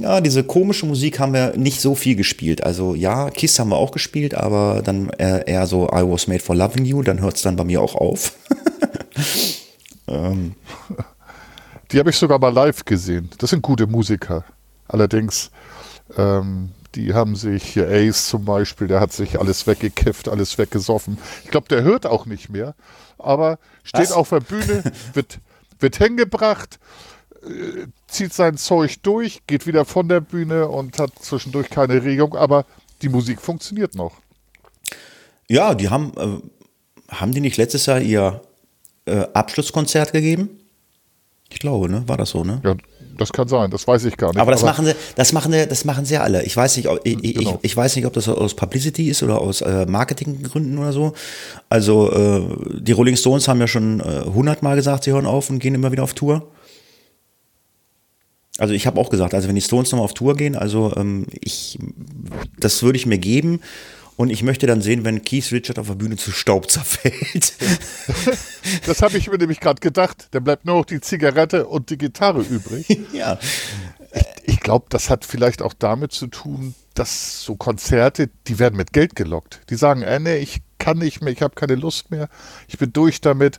[0.00, 2.64] Ja, diese komische Musik haben wir nicht so viel gespielt.
[2.64, 6.56] Also ja, Kiss haben wir auch gespielt, aber dann eher, so I Was Made for
[6.56, 8.32] Loving You, dann hört es dann bei mir auch auf.
[10.08, 10.54] ähm.
[11.90, 13.30] Die habe ich sogar mal live gesehen.
[13.38, 14.44] Das sind gute Musiker.
[14.88, 15.52] Allerdings,
[16.16, 21.18] ähm, die haben sich, hier Ace zum Beispiel, der hat sich alles weggekifft, alles weggesoffen.
[21.44, 22.74] Ich glaube, der hört auch nicht mehr,
[23.18, 24.12] aber steht Was?
[24.12, 25.38] auf der Bühne, wird,
[25.78, 26.78] wird hingebracht,
[27.46, 32.36] äh, zieht sein Zeug durch, geht wieder von der Bühne und hat zwischendurch keine Regung,
[32.36, 32.64] aber
[33.02, 34.12] die Musik funktioniert noch.
[35.48, 38.40] Ja, die haben, äh, haben die nicht letztes Jahr ihr
[39.06, 40.50] äh, Abschlusskonzert gegeben?
[41.50, 42.02] Ich glaube, ne?
[42.06, 42.60] War das so, ne?
[42.64, 42.74] Ja,
[43.16, 44.40] das kann sein, das weiß ich gar nicht.
[44.40, 46.42] Aber das aber machen sie, das machen sie, das machen sie alle.
[46.42, 47.58] Ich weiß nicht, ich, genau.
[47.62, 51.12] ich, ich, weiß nicht, ob das aus Publicity ist oder aus äh, Marketinggründen oder so.
[51.68, 55.58] Also äh, die Rolling Stones haben ja schon äh, hundertmal gesagt, sie hören auf und
[55.58, 56.48] gehen immer wieder auf Tour.
[58.58, 61.26] Also ich habe auch gesagt, also wenn die Stones nochmal auf Tour gehen, also ähm,
[61.40, 61.78] ich,
[62.58, 63.60] das würde ich mir geben.
[64.16, 67.54] Und ich möchte dann sehen, wenn Keith Richard auf der Bühne zu Staub zerfällt.
[68.86, 70.28] Das habe ich mir nämlich gerade gedacht.
[70.30, 72.86] Da bleibt nur noch die Zigarette und die Gitarre übrig.
[73.12, 73.38] ja.
[74.14, 78.76] Ich, ich glaube, das hat vielleicht auch damit zu tun, dass so Konzerte, die werden
[78.76, 79.60] mit Geld gelockt.
[79.68, 82.28] Die sagen, äh, nee, ich kann nicht mehr, ich habe keine Lust mehr,
[82.68, 83.58] ich bin durch damit.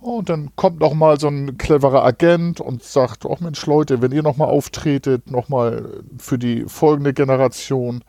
[0.00, 4.12] Und dann kommt noch mal so ein cleverer Agent und sagt, oh Mensch Leute, wenn
[4.12, 8.04] ihr noch mal auftretet, noch mal für die folgende Generation.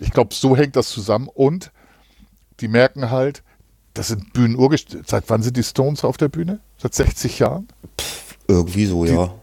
[0.00, 1.28] Ich glaube, so hängt das zusammen.
[1.32, 1.72] Und
[2.60, 3.42] die merken halt,
[3.92, 5.04] das sind Bühnenuhrgestände.
[5.06, 6.60] Seit wann sind die Stones auf der Bühne?
[6.78, 7.68] Seit 60 Jahren?
[8.00, 9.34] Pff, irgendwie so, die, ja.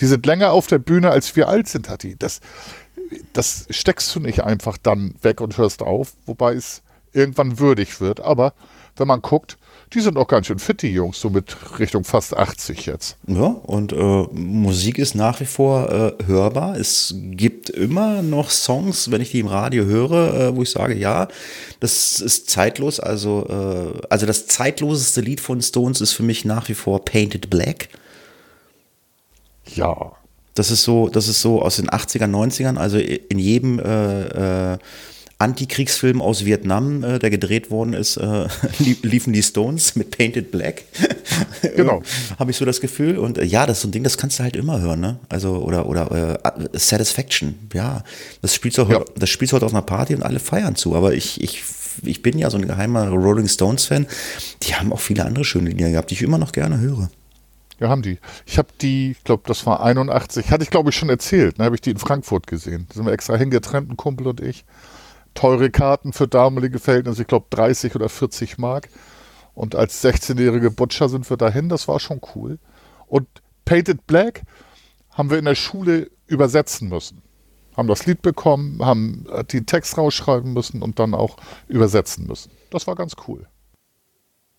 [0.00, 2.16] Die sind länger auf der Bühne, als wir alt sind, Hatti.
[2.18, 2.40] Das,
[3.32, 8.20] das steckst du nicht einfach dann weg und hörst auf, wobei es irgendwann würdig wird.
[8.20, 8.54] Aber
[8.96, 9.58] wenn man guckt,
[9.94, 13.16] die sind auch ganz schön fit, die Jungs, so mit Richtung fast 80 jetzt.
[13.26, 16.76] Ja, und äh, Musik ist nach wie vor äh, hörbar.
[16.76, 20.94] Es gibt immer noch Songs, wenn ich die im Radio höre, äh, wo ich sage,
[20.94, 21.28] ja,
[21.80, 23.00] das ist zeitlos.
[23.00, 27.48] Also, äh, also das zeitloseste Lied von Stones ist für mich nach wie vor Painted
[27.48, 27.88] Black.
[29.74, 30.12] Ja.
[30.54, 34.78] Das ist so, das ist so aus den 80er, 90ern, also in jedem äh, äh,
[35.44, 38.48] Antikriegsfilm aus Vietnam, äh, der gedreht worden ist, äh,
[39.02, 40.84] liefen die Stones mit Painted Black.
[41.76, 42.02] genau.
[42.38, 43.18] Habe ich so das Gefühl.
[43.18, 45.18] Und äh, ja, das ist so ein Ding, das kannst du halt immer hören, ne?
[45.28, 48.02] Also, oder, oder äh, Satisfaction, ja.
[48.40, 49.04] Das spielst du ja.
[49.16, 50.96] das spielst heute auf einer Party und alle feiern zu.
[50.96, 51.62] Aber ich, ich,
[52.02, 54.06] ich bin ja so ein geheimer Rolling Stones-Fan.
[54.62, 57.10] Die haben auch viele andere schöne Lieder gehabt, die ich immer noch gerne höre.
[57.80, 58.18] Ja, haben die.
[58.46, 61.66] Ich habe die, ich glaube, das war 81, hatte ich glaube ich schon erzählt, ne,
[61.66, 62.86] habe ich die in Frankfurt gesehen.
[62.88, 64.64] Da sind wir extra hingetrennt, ein Kumpel und ich
[65.34, 68.88] teure Karten für damalige Verhältnisse, ich glaube 30 oder 40 Mark.
[69.54, 72.58] Und als 16-jährige Butcher sind wir dahin, das war schon cool.
[73.06, 73.28] Und
[73.64, 74.42] Painted Black
[75.10, 77.22] haben wir in der Schule übersetzen müssen.
[77.76, 81.36] Haben das Lied bekommen, haben die Text rausschreiben müssen und dann auch
[81.68, 82.50] übersetzen müssen.
[82.70, 83.46] Das war ganz cool.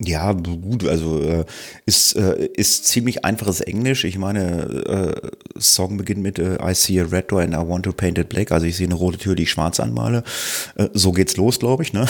[0.02, 1.46] Ja, gut, also äh,
[1.86, 4.04] ist, äh, ist ziemlich einfaches Englisch.
[4.04, 4.64] Ich meine,
[5.24, 8.18] äh, Song beginnt mit äh, I see a red door and I want to paint
[8.18, 8.52] it black.
[8.52, 10.24] Also ich sehe eine rote Tür, die ich schwarz anmale.
[10.76, 12.06] Äh, so geht's los, glaube ich, ne?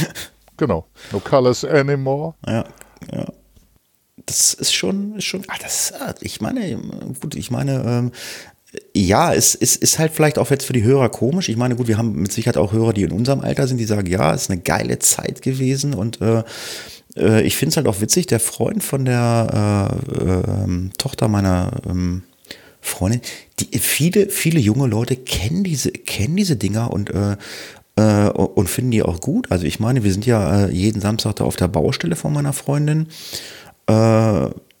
[0.56, 0.86] genau.
[1.10, 2.34] No colors anymore.
[2.46, 2.64] Ja,
[3.12, 3.26] ja.
[4.26, 6.78] Das ist schon, ist schon, ah, das, ah, ich meine,
[7.20, 8.12] gut, ich meine, ähm,
[8.94, 11.48] ja, es, es ist halt vielleicht auch jetzt für die Hörer komisch.
[11.48, 13.84] Ich meine, gut, wir haben mit Sicherheit auch Hörer, die in unserem Alter sind, die
[13.84, 16.42] sagen, ja, es ist eine geile Zeit gewesen und äh,
[17.16, 21.72] äh, ich finde es halt auch witzig, der Freund von der äh, äh, Tochter meiner
[21.88, 22.22] ähm,
[22.80, 23.22] Freundin,
[23.58, 27.36] die, viele, viele junge Leute kennen diese, kennen diese Dinger und, äh,
[27.96, 29.50] äh, und finden die auch gut.
[29.50, 32.52] Also ich meine, wir sind ja äh, jeden Samstag da auf der Baustelle von meiner
[32.52, 33.08] Freundin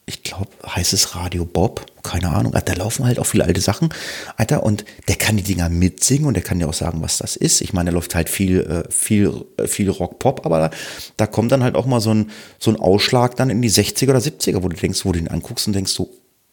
[0.06, 2.52] ich glaube, heißt es Radio Bob, keine Ahnung.
[2.52, 3.88] Da laufen halt auch viele alte Sachen,
[4.36, 4.62] Alter.
[4.62, 7.62] Und der kann die Dinger mitsingen und der kann ja auch sagen, was das ist.
[7.62, 10.70] Ich meine, da läuft halt viel, äh, viel, äh, viel Rock-Pop, aber da,
[11.16, 14.10] da, kommt dann halt auch mal so ein, so ein Ausschlag dann in die 60er
[14.10, 16.10] oder 70er, wo du denkst, wo du ihn anguckst und denkst so,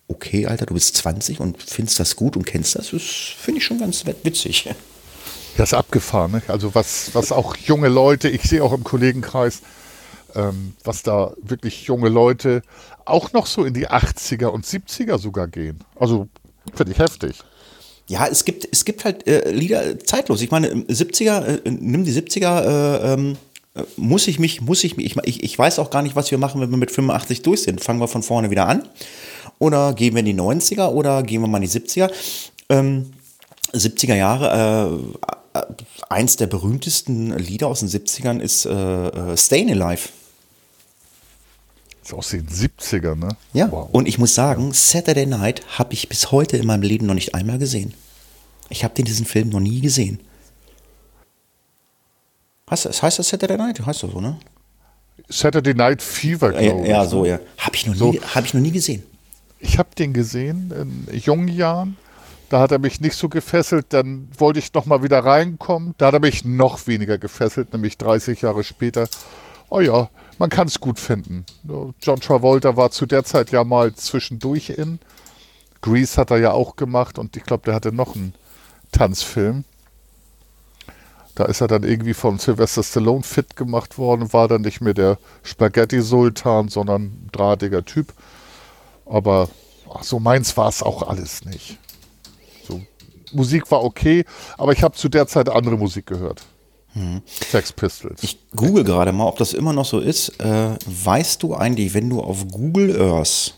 [0.08, 2.92] okay, Alter, du bist 20 und findest das gut und kennst das.
[2.92, 4.70] Das finde ich schon ganz witzig.
[5.58, 6.42] Das ist abgefahren, ne?
[6.48, 9.62] Also was, was auch junge Leute, ich sehe auch im Kollegenkreis,
[10.36, 12.62] ähm, was da wirklich junge Leute
[13.06, 15.80] auch noch so in die 80er und 70er sogar gehen.
[15.96, 16.28] Also
[16.74, 17.36] finde ich heftig.
[18.08, 20.42] Ja, es gibt, es gibt halt äh, Lieder zeitlos.
[20.42, 23.38] Ich meine, 70er, äh, nimm die 70er, äh, ähm,
[23.96, 26.60] muss ich mich, muss ich mich, ich, ich weiß auch gar nicht, was wir machen,
[26.60, 27.82] wenn wir mit 85 durch sind.
[27.82, 28.88] Fangen wir von vorne wieder an?
[29.60, 32.12] Oder gehen wir in die 90er oder gehen wir mal in die 70er?
[32.70, 33.14] Ähm,
[33.74, 35.02] 70er Jahre,
[35.54, 35.64] äh, äh,
[36.10, 40.10] eins der berühmtesten Lieder aus den 70ern ist äh, äh, Stayin' Alive.
[42.12, 43.30] Ist aus den 70ern, ne?
[43.54, 43.72] Ja.
[43.72, 43.90] Wow.
[43.92, 47.34] Und ich muss sagen, Saturday Night habe ich bis heute in meinem Leben noch nicht
[47.36, 47.94] einmal gesehen.
[48.70, 50.20] Ich habe diesen Film noch nie gesehen.
[52.70, 53.86] Heißt das, heißt das Saturday Night?
[53.86, 54.38] Heißt das so, ne?
[55.30, 57.10] Saturday Night Fever, Ja, glaube ja ich.
[57.10, 57.30] so, ne?
[57.30, 57.40] ja.
[57.58, 58.12] Habe ich, noch So.
[58.12, 59.04] nie- hab ich noch nie gesehen.
[59.60, 61.98] Ich habe den gesehen in jungen Jahren.
[62.50, 63.88] Da hat er mich nicht so gefesselt.
[63.90, 65.94] Dann wollte ich noch mal wieder reinkommen.
[65.98, 69.08] Da hat er mich noch weniger gefesselt, nämlich 30 Jahre später.
[69.72, 71.46] Oh ja, man kann es gut finden.
[72.02, 75.00] John Travolta war zu der Zeit ja mal zwischendurch in.
[75.82, 78.36] Grease hat er ja auch gemacht und ich glaube, der hatte noch einen
[78.92, 79.64] Tanzfilm.
[81.36, 84.94] Da ist er dann irgendwie von Sylvester Stallone fit gemacht worden, war dann nicht mehr
[84.94, 88.14] der Spaghetti-Sultan, sondern ein drahtiger Typ.
[89.06, 89.48] Aber
[90.02, 91.80] so meins war es auch alles nicht.
[92.68, 92.82] So,
[93.32, 94.26] Musik war okay,
[94.58, 96.44] aber ich habe zu der Zeit andere Musik gehört.
[97.50, 98.22] Sex Pistols.
[98.22, 100.40] Ich google gerade mal, ob das immer noch so ist.
[100.42, 103.54] Äh, weißt du eigentlich, wenn du auf Google Earth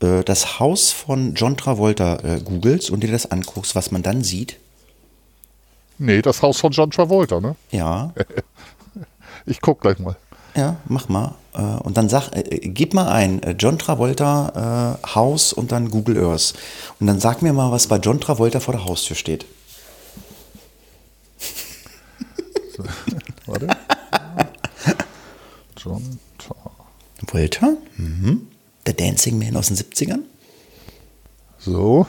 [0.00, 4.22] äh, das Haus von John Travolta äh, googelst und dir das anguckst, was man dann
[4.22, 4.58] sieht?
[5.98, 7.56] nee, das Haus von John Travolta, ne?
[7.70, 8.12] Ja,
[9.46, 10.16] Ich guck gleich mal.
[10.54, 11.34] ja, mach mal.
[11.54, 16.22] Äh, und dann sag, äh, gib mal ein äh, John Travolta Haus und dann Google
[16.22, 16.54] Earth.
[17.00, 19.46] Und dann sag mir mal, was bei John Travolta vor der Haustür steht.
[23.46, 23.68] Warte.
[25.76, 26.54] John Tra
[27.26, 27.76] Volta?
[27.96, 28.48] Mhm.
[28.86, 30.20] Der Dancing Man aus den 70ern?
[31.58, 32.06] So.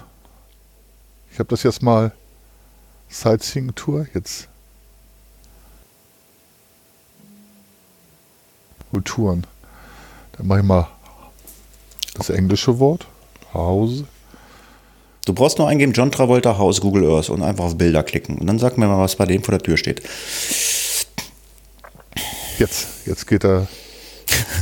[1.32, 2.12] Ich habe das jetzt mal
[3.10, 4.08] Sightseeing-Tour.
[4.14, 4.48] Jetzt.
[8.92, 9.46] Kulturen.
[10.34, 10.88] Dann mache ich mal
[12.16, 13.08] das englische Wort.
[13.54, 14.08] Hause.
[15.28, 18.38] Du brauchst nur eingeben John Travolta Haus Google Earth und einfach auf Bilder klicken.
[18.38, 20.02] Und dann sag mir mal, was bei dem vor der Tür steht.
[22.58, 23.68] Jetzt, jetzt geht er.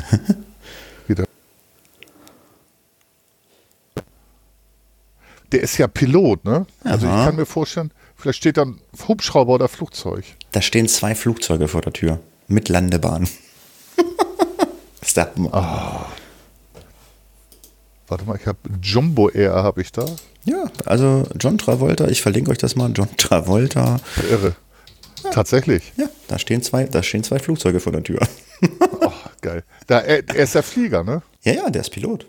[1.08, 1.26] geht er.
[5.52, 6.66] Der ist ja Pilot, ne?
[6.84, 7.26] Also ich Aha.
[7.28, 10.26] kann mir vorstellen, vielleicht steht dann Hubschrauber oder Flugzeug.
[10.52, 12.20] Da stehen zwei Flugzeuge vor der Tür.
[12.48, 13.30] Mit Landebahn.
[15.02, 16.08] ist der Hammer.
[18.08, 20.06] Warte mal, ich habe Jumbo Air habe ich da.
[20.44, 22.92] Ja, also John Travolta, ich verlinke euch das mal.
[22.94, 24.00] John Travolta.
[24.30, 24.56] Irre.
[25.32, 25.94] Tatsächlich.
[25.98, 28.20] Ja, da stehen zwei, da stehen zwei Flugzeuge vor der Tür.
[29.02, 29.64] Oh, geil.
[29.88, 31.22] Da, er, er ist der Flieger, ne?
[31.44, 32.26] ja, ja, der ist Pilot.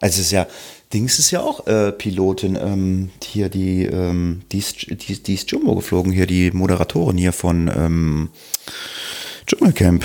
[0.00, 0.46] Also es ist ja,
[0.92, 2.56] Dings ist ja auch äh, Pilotin.
[2.56, 7.32] Ähm, hier die, ähm, die, ist, die, die ist Jumbo geflogen, hier die Moderatorin hier
[7.32, 8.30] von ähm,
[9.46, 10.04] Dschungelcamp.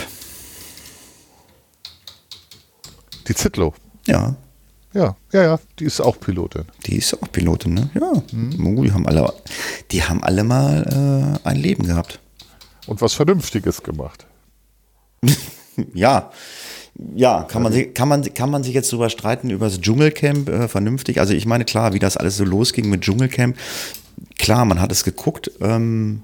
[3.27, 3.73] Die Zitlo.
[4.07, 4.35] Ja,
[4.93, 6.63] Ja, ja, ja, die ist auch Pilotin.
[6.85, 7.89] Die ist auch Pilotin, ne?
[7.93, 8.11] Ja.
[8.11, 9.31] Oh, die haben alle,
[9.91, 12.19] die haben alle mal äh, ein Leben gehabt.
[12.87, 14.25] Und was Vernünftiges gemacht.
[15.93, 16.31] Ja.
[17.15, 20.49] Ja, kann man, sich- kann, man, kann man sich jetzt drüber streiten, über das Dschungelcamp
[20.49, 21.19] äh, vernünftig?
[21.21, 23.55] Also ich meine, klar, wie das alles so losging mit Dschungelcamp,
[24.37, 25.49] klar, man hat es geguckt.
[25.61, 26.23] Ähm,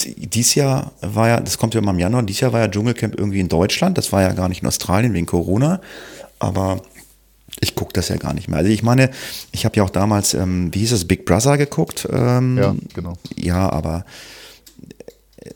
[0.00, 2.68] die- dies Jahr war ja, das kommt ja immer im Januar, dieses Jahr war ja
[2.68, 5.80] Dschungelcamp irgendwie in Deutschland, das war ja gar nicht in Australien wegen Corona,
[6.40, 6.82] aber
[7.60, 8.58] ich gucke das ja gar nicht mehr.
[8.58, 9.10] Also ich meine,
[9.52, 12.08] ich habe ja auch damals, ähm, wie hieß es, Big Brother geguckt.
[12.10, 13.14] Ähm, Ja, genau.
[13.36, 14.04] Ja, aber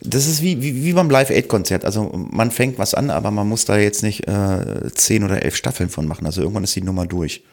[0.01, 1.85] das ist wie, wie, wie beim Live-Aid-Konzert.
[1.85, 5.55] Also man fängt was an, aber man muss da jetzt nicht äh, zehn oder elf
[5.55, 6.25] Staffeln von machen.
[6.25, 7.43] Also irgendwann ist die Nummer durch.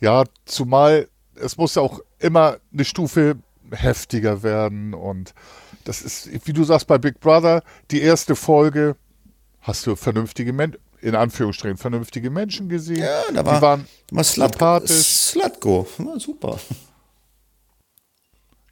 [0.00, 3.36] Ja, zumal es muss ja auch immer eine Stufe
[3.70, 5.34] heftiger werden und
[5.84, 8.96] das ist, wie du sagst, bei Big Brother, die erste Folge
[9.64, 13.02] hast du vernünftige Menschen, in Anführungsstrichen vernünftige Menschen gesehen.
[13.02, 14.86] Ja, da war, die waren war Slatko.
[14.86, 15.86] Slatko.
[15.98, 16.58] War super.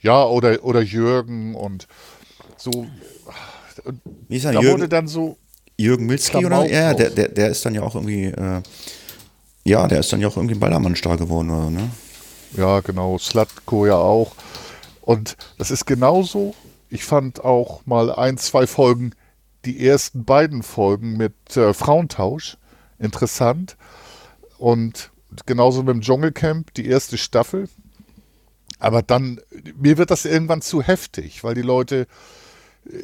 [0.01, 1.87] Ja, oder, oder Jürgen und
[2.57, 2.87] so.
[4.29, 4.53] Wie ist er?
[4.53, 5.37] Da wurde Jürgen, dann so,
[5.77, 6.67] Jürgen Milzki oder?
[6.67, 8.63] Ja, der, der, der ist dann ja auch irgendwie, äh,
[9.65, 11.91] ja, der ist dann ja auch irgendwie Ballermann-Star geworden, oder, ne?
[12.57, 14.33] ja genau, Slatko ja auch.
[15.01, 16.55] Und das ist genauso.
[16.89, 19.15] Ich fand auch mal ein, zwei Folgen,
[19.65, 22.57] die ersten beiden Folgen mit äh, Frauentausch
[22.99, 23.77] interessant.
[24.59, 25.11] Und
[25.47, 27.69] genauso mit dem Dschungelcamp, die erste Staffel.
[28.79, 29.41] Aber dann,
[29.77, 32.07] mir wird das irgendwann zu heftig, weil die Leute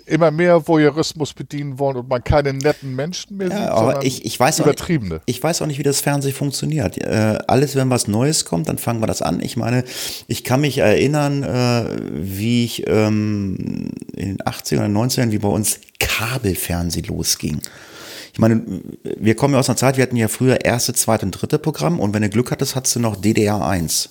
[0.06, 4.06] immer mehr Voyeurismus bedienen wollen und man keine netten Menschen mehr sieht, Ja, aber sondern
[4.06, 5.20] ich, ich weiß auch nicht, übertriebene.
[5.26, 6.98] ich weiß auch nicht, wie das Fernsehen funktioniert.
[6.98, 9.40] Äh, alles, wenn was Neues kommt, dann fangen wir das an.
[9.40, 9.84] Ich meine,
[10.26, 15.48] ich kann mich erinnern, äh, wie ich ähm, in den 80ern oder 90ern, wie bei
[15.48, 17.60] uns Kabelfernsehen losging.
[18.32, 18.62] Ich meine,
[19.18, 21.98] wir kommen ja aus einer Zeit, wir hatten ja früher erste, zweite und dritte Programm
[21.98, 24.10] und wenn du Glück hattest, hattest du noch DDR 1.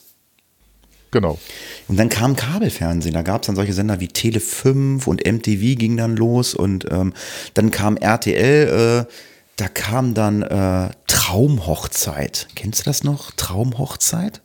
[1.12, 1.40] Genau.
[1.88, 5.78] Und dann kam Kabelfernsehen, da gab es dann solche Sender wie Tele 5 und MTV
[5.78, 7.14] ging dann los und ähm,
[7.54, 9.12] dann kam RTL, äh,
[9.56, 12.48] da kam dann äh, Traumhochzeit.
[12.56, 13.32] Kennst du das noch?
[13.32, 14.42] Traumhochzeit?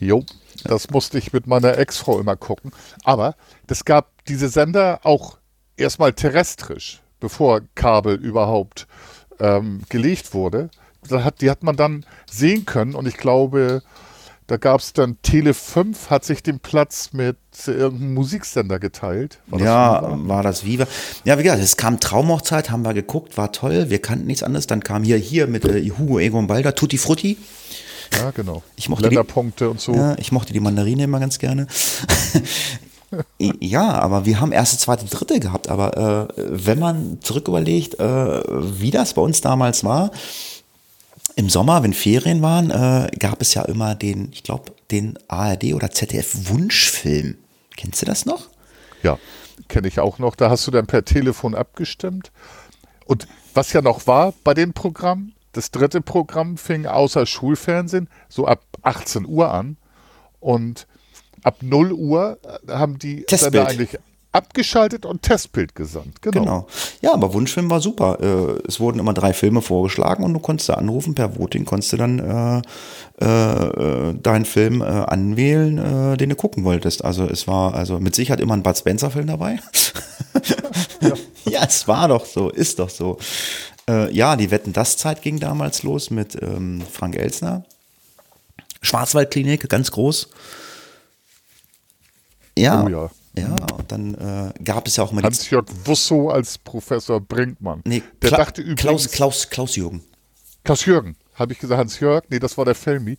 [0.00, 0.24] Jo,
[0.64, 2.72] das musste ich mit meiner Ex-Frau immer gucken.
[3.04, 3.36] Aber
[3.68, 5.38] es gab diese Sender auch
[5.76, 8.86] erstmal terrestrisch, bevor Kabel überhaupt
[9.40, 10.70] ähm, gelegt wurde.
[11.10, 13.82] Hat, die hat man dann sehen können und ich glaube,
[14.46, 19.38] da gab es dann Tele 5, hat sich den Platz mit irgendeinem Musiksender geteilt.
[19.46, 20.28] War ja, Viva?
[20.28, 20.86] war das Viva.
[21.24, 24.66] Ja, wie gesagt, es kam Traumhochzeit, haben wir geguckt, war toll, wir kannten nichts anderes.
[24.66, 27.38] Dann kam hier, hier mit äh, Hugo Egon Balder, Tutti Frutti.
[28.12, 28.62] Ja, genau.
[28.76, 29.94] Ich mochte Länderpunkte die, und so.
[29.94, 31.66] Ja, ich mochte die Mandarine immer ganz gerne.
[33.38, 35.68] ja, aber wir haben erste, zweite, dritte gehabt.
[35.68, 38.42] Aber äh, wenn man zurück überlegt, äh,
[38.78, 40.10] wie das bei uns damals war,
[41.36, 45.74] im Sommer, wenn Ferien waren, äh, gab es ja immer den, ich glaube, den ARD
[45.74, 47.36] oder ZDF Wunschfilm.
[47.76, 48.48] Kennst du das noch?
[49.02, 49.18] Ja,
[49.68, 50.36] kenne ich auch noch.
[50.36, 52.30] Da hast du dann per Telefon abgestimmt.
[53.06, 58.46] Und was ja noch war bei dem Programm, das dritte Programm fing außer Schulfernsehen so
[58.46, 59.76] ab 18 Uhr an.
[60.40, 60.86] Und
[61.42, 63.54] ab 0 Uhr haben die Testbild.
[63.54, 63.98] dann eigentlich
[64.34, 66.20] abgeschaltet und Testbild gesandt.
[66.20, 66.40] Genau.
[66.40, 66.66] genau.
[67.00, 68.18] Ja, aber Wunschfilm war super.
[68.20, 71.92] Äh, es wurden immer drei Filme vorgeschlagen und du konntest da anrufen, per Voting konntest
[71.92, 77.04] du dann äh, äh, deinen Film äh, anwählen, äh, den du gucken wolltest.
[77.04, 79.60] Also es war also mit Sicherheit immer ein Bud Spencer-Film dabei.
[81.00, 81.12] ja.
[81.44, 83.18] ja, es war doch so, ist doch so.
[83.88, 87.64] Äh, ja, die Wetten das Zeit ging damals los mit ähm, Frank Elsner.
[88.82, 90.28] Schwarzwaldklinik, ganz groß.
[92.58, 92.84] Ja.
[92.84, 93.10] Oh ja.
[93.36, 97.82] Ja, und dann äh, gab es ja auch mal Hans-Jörg Wusso als Professor Brinkmann.
[97.84, 98.80] Nee, der Kla dachte übrigens.
[98.80, 100.04] Klaus, Klaus, Klaus Jürgen.
[100.62, 102.24] Klaus Jürgen, habe ich gesagt, Hans-Jörg?
[102.28, 103.18] Nee, das war der Felmi.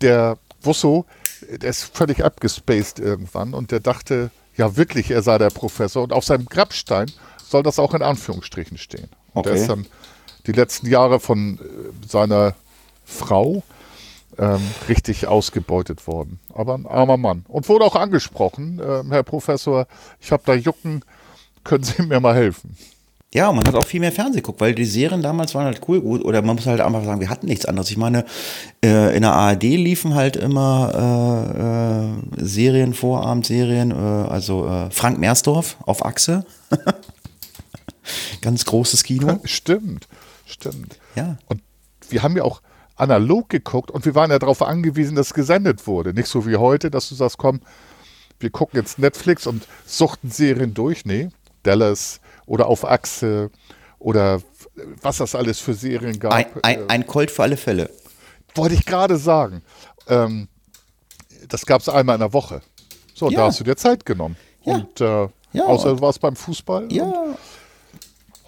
[0.00, 1.06] Der Wusso,
[1.50, 6.02] der ist völlig abgespaced irgendwann und der dachte, ja wirklich, er sei der Professor.
[6.02, 7.10] Und auf seinem Grabstein
[7.42, 9.08] soll das auch in Anführungsstrichen stehen.
[9.32, 9.50] Und okay.
[9.50, 9.86] der ist dann
[10.46, 12.54] die letzten Jahre von äh, seiner
[13.04, 13.62] Frau
[14.38, 16.40] ähm, richtig ausgebeutet worden.
[16.52, 17.44] Aber ein armer Mann.
[17.48, 19.86] Und wurde auch angesprochen, äh, Herr Professor,
[20.20, 21.04] ich habe da Jucken,
[21.64, 22.76] können Sie mir mal helfen?
[23.34, 26.02] Ja, man hat auch viel mehr Fernsehen geguckt, weil die Serien damals waren halt cool
[26.02, 26.22] gut.
[26.22, 27.90] Oder man muss halt einfach sagen, wir hatten nichts anderes.
[27.90, 28.26] Ich meine,
[28.84, 35.18] äh, in der ARD liefen halt immer äh, äh, Serien, Vorabendserien, äh, also äh, Frank
[35.18, 36.44] Meersdorf auf Achse.
[38.42, 39.40] Ganz großes Kino.
[39.44, 40.08] Stimmt,
[40.44, 40.98] stimmt.
[41.14, 41.38] Ja.
[41.46, 41.62] Und
[42.10, 42.60] wir haben ja auch
[43.02, 46.14] analog geguckt und wir waren ja darauf angewiesen, dass gesendet wurde.
[46.14, 47.60] Nicht so wie heute, dass du sagst, komm,
[48.38, 51.04] wir gucken jetzt Netflix und suchten Serien durch.
[51.04, 51.28] Nee,
[51.64, 53.50] Dallas oder auf Achse
[53.98, 54.40] oder
[55.02, 56.32] was das alles für Serien gab.
[56.32, 57.90] Ein, ein, ein Colt für alle Fälle.
[58.54, 59.62] Wollte ich gerade sagen.
[60.08, 60.48] Ähm,
[61.48, 62.62] das gab es einmal in der Woche.
[63.14, 63.38] So, ja.
[63.38, 64.36] da hast du dir Zeit genommen.
[64.64, 64.74] Ja.
[64.74, 65.64] Und äh, ja.
[65.64, 66.92] außer du warst beim Fußball.
[66.92, 67.36] Ja.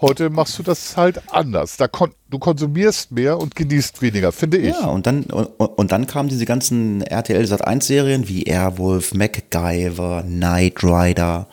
[0.01, 1.77] Heute machst du das halt anders.
[1.77, 4.75] Da kon du konsumierst mehr und genießt weniger, finde ich.
[4.75, 9.13] Ja, und dann, und, und dann kamen diese ganzen RTL Sat 1 Serien wie Airwolf,
[9.13, 11.47] MacGyver, Knight Rider.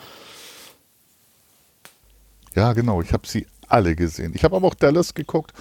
[2.53, 3.01] Ja, genau.
[3.01, 4.33] Ich habe sie alle gesehen.
[4.35, 5.53] Ich habe aber auch Dallas geguckt.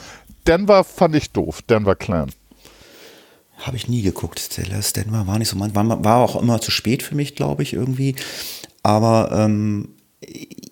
[0.47, 1.63] Denver fand ich doof.
[1.63, 2.33] Denver Clan.
[3.59, 4.59] Habe ich nie geguckt.
[4.59, 5.75] Dallas, Denver war nicht so mein.
[5.75, 8.17] War, war auch immer zu spät für mich, glaube ich, irgendwie.
[8.83, 9.91] Aber ähm,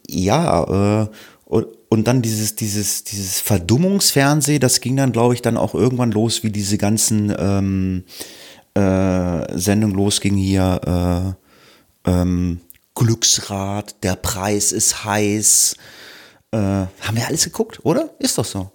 [0.08, 1.08] ja, äh,
[1.44, 6.12] und, und dann dieses, dieses, dieses Verdummungsfernsehen, das ging dann, glaube ich, dann auch irgendwann
[6.12, 8.04] los, wie diese ganzen ähm,
[8.74, 11.36] äh, Sendungen losging hier.
[12.06, 12.60] Äh, ähm,
[12.94, 15.76] Glücksrad, der Preis ist heiß.
[16.52, 18.10] Äh, haben wir alles geguckt, oder?
[18.20, 18.70] Ist doch so.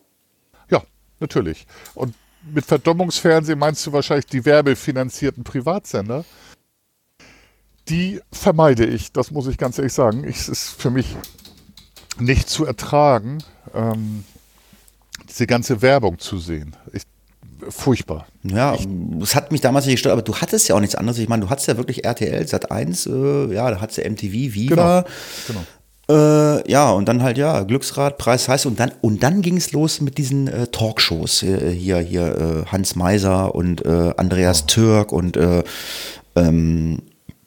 [0.70, 0.84] Ja,
[1.22, 1.66] natürlich.
[1.94, 2.16] Und
[2.54, 6.26] mit Verdummungsfernsehen meinst du wahrscheinlich die werbefinanzierten Privatsender?
[7.88, 10.26] Die vermeide ich, das muss ich ganz ehrlich sagen.
[10.26, 11.16] Es ist für mich
[12.20, 14.24] nicht zu ertragen, ähm,
[15.30, 16.76] diese ganze Werbung zu sehen.
[16.94, 17.04] Ich,
[17.70, 18.28] furchtbar.
[18.44, 18.76] Ja,
[19.22, 21.20] es hat mich damals nicht gestört, aber du hattest ja auch nichts anderes.
[21.20, 24.32] Ich meine, du hattest ja wirklich RTL, Sat 1, äh, ja, da hattest du MTV,
[24.32, 25.02] Viva.
[25.48, 25.60] Genau.
[25.60, 25.66] genau.
[26.08, 29.72] Äh, ja, und dann halt, ja, Glücksrad, Preis heißt und dann, und dann ging es
[29.72, 31.42] los mit diesen äh, Talkshows.
[31.42, 32.38] Äh, hier, hier,
[32.68, 34.68] äh, Hans Meiser und äh, Andreas oh.
[34.68, 35.38] Türk und
[36.36, 37.02] ähm,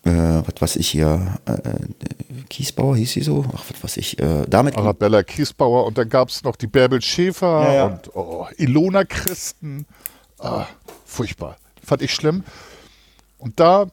[0.08, 3.44] äh, was weiß ich hier, äh, äh, Kiesbauer hieß sie so?
[3.54, 4.76] Ach, was weiß ich, äh, damit.
[4.76, 7.84] Arabella Kiesbauer und dann gab es noch die Bärbel Schäfer ja, ja.
[7.86, 9.86] und oh, Ilona Christen.
[10.38, 10.66] Ah,
[11.04, 11.56] furchtbar.
[11.84, 12.44] Fand ich schlimm.
[13.38, 13.86] Und da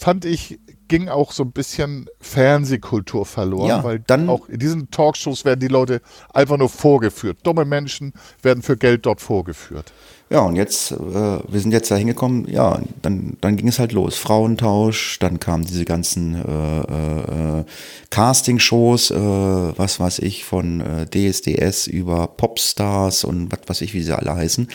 [0.00, 0.58] fand ich
[0.88, 5.60] ging auch so ein bisschen Fernsehkultur verloren, Ja, weil dann- auch in diesen Talkshows werden
[5.60, 6.00] die Leute
[6.32, 7.38] einfach nur vorgeführt.
[7.42, 8.12] Dumme Menschen
[8.42, 9.92] werden für Geld dort vorgeführt.
[10.30, 13.92] Ja, und jetzt, äh, wir sind jetzt da hingekommen, ja, dann, dann ging es halt
[13.92, 14.16] los.
[14.16, 17.64] Frauentausch, dann kamen diese ganzen äh, äh,
[18.10, 24.02] Casting-Shows, äh, was weiß ich, von äh, DSDS über Popstars und was weiß ich, wie
[24.02, 24.68] sie alle heißen.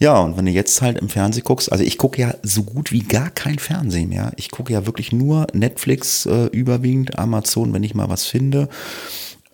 [0.00, 2.92] Ja, und wenn du jetzt halt im Fernsehen guckst, also ich gucke ja so gut
[2.92, 4.32] wie gar kein Fernsehen mehr.
[4.36, 8.68] Ich gucke ja wirklich nur Netflix äh, überwiegend, Amazon, wenn ich mal was finde.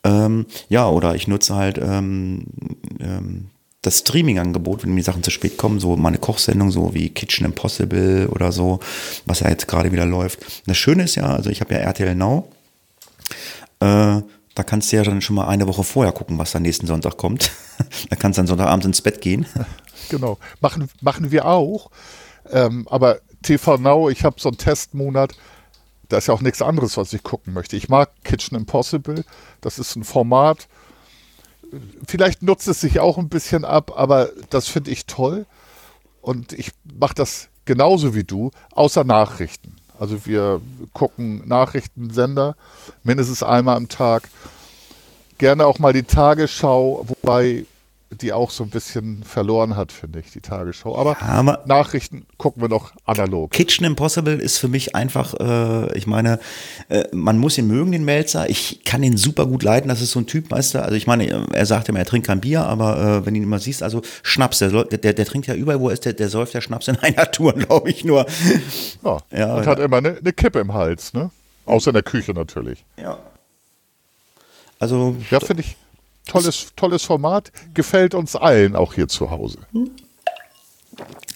[0.02, 2.46] Ähm, ja, oder ich nutze halt ähm,
[3.00, 3.50] ähm,
[3.82, 8.28] das Streaming-Angebot, wenn mir Sachen zu spät kommen, so meine Kochsendung, so wie Kitchen Impossible
[8.28, 8.80] oder so,
[9.24, 10.40] was ja jetzt gerade wieder läuft.
[10.66, 12.48] Das Schöne ist ja, also ich habe ja RTL Now,
[13.80, 14.20] äh,
[14.54, 17.16] da kannst du ja dann schon mal eine Woche vorher gucken, was dann nächsten Sonntag
[17.16, 17.50] kommt.
[18.10, 19.46] da kannst du dann Sonntagabend ins Bett gehen.
[20.08, 20.38] Genau.
[20.60, 21.90] Machen, machen wir auch.
[22.50, 25.36] Ähm, aber TV Now, ich habe so einen Testmonat.
[26.08, 27.76] Da ist ja auch nichts anderes, was ich gucken möchte.
[27.76, 29.24] Ich mag Kitchen Impossible.
[29.60, 30.66] Das ist ein Format.
[32.06, 35.46] Vielleicht nutzt es sich auch ein bisschen ab, aber das finde ich toll.
[36.20, 39.76] Und ich mache das genauso wie du, außer Nachrichten.
[39.98, 40.60] Also wir
[40.92, 42.56] gucken Nachrichtensender
[43.02, 44.28] mindestens einmal am Tag.
[45.38, 47.64] Gerne auch mal die Tagesschau, wobei
[48.22, 50.96] die auch so ein bisschen verloren hat, finde ich, die Tagesschau.
[50.96, 53.50] Aber Aber- Nachrichten gucken wir noch analog.
[53.50, 56.38] Kitchen Impossible ist für mich einfach, äh, ich meine,
[56.88, 58.48] äh, man muss ihn mögen, den Melzer.
[58.50, 59.88] Ich kann ihn super gut leiten.
[59.88, 60.82] Das ist so ein Typ, weißt du.
[60.82, 63.44] Also ich meine, er sagt immer, er trinkt kein Bier, aber äh, wenn du ihn
[63.44, 66.28] immer siehst, also Schnaps, der, der, der trinkt ja überall, wo er ist, der, der
[66.28, 68.26] säuft ja Schnaps in einer Tour, glaube ich nur.
[69.04, 69.70] Ja, Ja, und ja.
[69.70, 71.30] hat immer eine, eine Kippe im Hals, ne?
[71.66, 72.84] Außer in der Küche natürlich.
[72.96, 73.18] Ja.
[74.78, 75.76] Also, Ja, finde ich
[76.26, 77.52] tolles, tolles Format.
[77.74, 79.58] Gefällt uns allen auch hier zu Hause.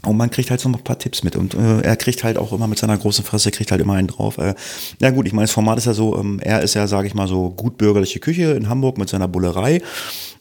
[0.04, 1.36] Und man kriegt halt so ein paar Tipps mit.
[1.36, 4.08] Und äh, er kriegt halt auch immer mit seiner großen Fresse, kriegt halt immer einen
[4.08, 4.38] drauf.
[4.38, 4.54] Äh,
[5.00, 7.14] ja gut, ich meine, das Format ist ja so, ähm, er ist ja, sage ich
[7.14, 9.80] mal, so gutbürgerliche Küche in Hamburg mit seiner Bullerei.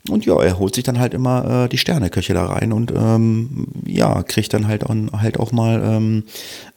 [0.09, 3.67] Und ja, er holt sich dann halt immer äh, die Sterneköche da rein und ähm,
[3.85, 6.23] ja, kriegt dann halt auch, halt auch mal ähm,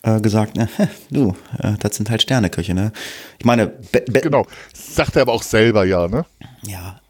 [0.02, 0.68] äh, gesagt, ne,
[1.10, 2.92] du, äh, das sind halt Sterneköche, ne?
[3.40, 4.46] Ich meine, Be Be Genau.
[4.72, 6.24] Sagt er aber auch selber ja, ne?
[6.62, 7.00] ja,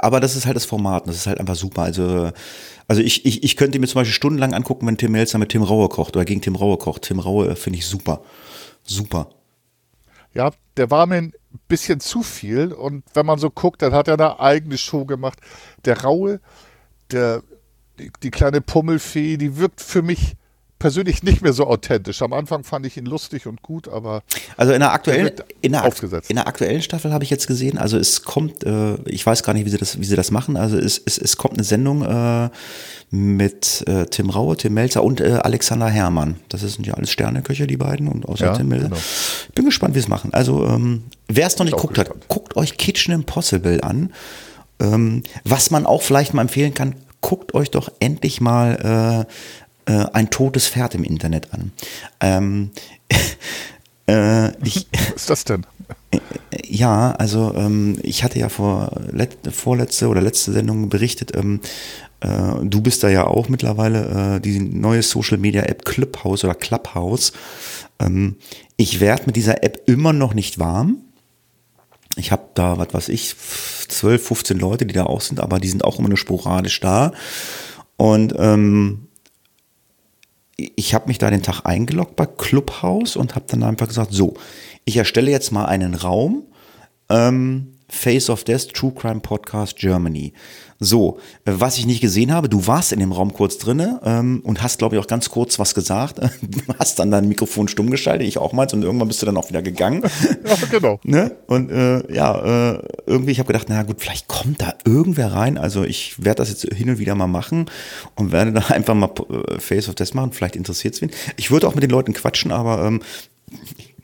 [0.00, 1.82] aber das ist halt das Format, das ist halt einfach super.
[1.82, 2.32] Also,
[2.88, 5.62] also ich, ich, ich könnte mir zum Beispiel stundenlang angucken, wenn Tim Melzer mit Tim
[5.62, 7.02] Raue kocht oder gegen Tim Raue kocht.
[7.02, 8.22] Tim Raue äh, finde ich super.
[8.82, 9.28] Super.
[10.34, 11.32] Ja, der war mir ein
[11.68, 12.72] bisschen zu viel.
[12.72, 15.38] Und wenn man so guckt, dann hat er eine eigene Show gemacht.
[15.84, 16.40] Der Raue,
[17.12, 17.42] der,
[17.98, 20.34] die, die kleine Pummelfee, die wirkt für mich
[20.78, 22.20] persönlich nicht mehr so authentisch.
[22.22, 24.22] Am Anfang fand ich ihn lustig und gut, aber
[24.56, 25.30] Also in der aktuellen,
[25.62, 26.28] in der, aufgesetzt.
[26.30, 29.54] in der aktuellen Staffel habe ich jetzt gesehen, also es kommt, äh, ich weiß gar
[29.54, 30.56] nicht, wie sie das, wie sie das machen.
[30.56, 32.50] Also es, es, es kommt eine Sendung äh,
[33.10, 36.36] mit äh, Tim Raue, Tim Melzer und äh, Alexander Herrmann.
[36.48, 38.88] Das sind ja alles Sterneköche, die beiden, und außer Ja, Tim Melzer.
[38.88, 38.96] genau.
[39.48, 40.34] Ich bin gespannt, wie es machen.
[40.34, 44.12] Also ähm, wer es noch nicht geguckt hat, guckt euch Kitchen Impossible an.
[44.78, 49.26] Ähm, was man auch vielleicht mal empfehlen kann, guckt euch doch endlich mal
[49.86, 51.72] äh, äh, ein totes Pferd im Internet an.
[52.20, 52.70] Ähm,
[54.08, 55.66] äh, ich, was ist das denn?
[56.64, 61.60] ja, also ähm, ich hatte ja vor let, vorletzte oder letzte Sendung berichtet, ähm,
[62.20, 66.54] äh, du bist da ja auch mittlerweile, äh, die neue Social Media App Clubhouse oder
[66.54, 67.32] Clubhouse.
[67.98, 68.36] Ähm,
[68.76, 70.98] ich werde mit dieser App immer noch nicht warm.
[72.16, 73.36] Ich habe da, was weiß ich,
[73.88, 77.12] 12, 15 Leute, die da auch sind, aber die sind auch immer nur sporadisch da.
[77.96, 79.05] Und ähm,
[80.56, 84.34] ich habe mich da den Tag eingeloggt bei Clubhouse und habe dann einfach gesagt, so,
[84.84, 86.44] ich erstelle jetzt mal einen Raum,
[87.10, 90.32] ähm, Face of Death True Crime Podcast Germany.
[90.78, 94.62] So, was ich nicht gesehen habe, du warst in dem Raum kurz drinne ähm, und
[94.62, 96.20] hast, glaube ich, auch ganz kurz was gesagt.
[96.78, 99.48] hast dann dein Mikrofon stumm geschaltet, ich auch mal, und irgendwann bist du dann auch
[99.48, 100.02] wieder gegangen.
[100.46, 101.00] Ja, genau.
[101.02, 101.36] Ne?
[101.46, 105.58] Und äh, ja, äh, irgendwie, ich habe gedacht, na gut, vielleicht kommt da irgendwer rein.
[105.58, 107.66] Also ich werde das jetzt hin und wieder mal machen
[108.14, 110.32] und werde da einfach mal äh, Face of Death machen.
[110.32, 111.10] Vielleicht interessiert es wen.
[111.36, 113.00] Ich würde auch mit den Leuten quatschen, aber ähm,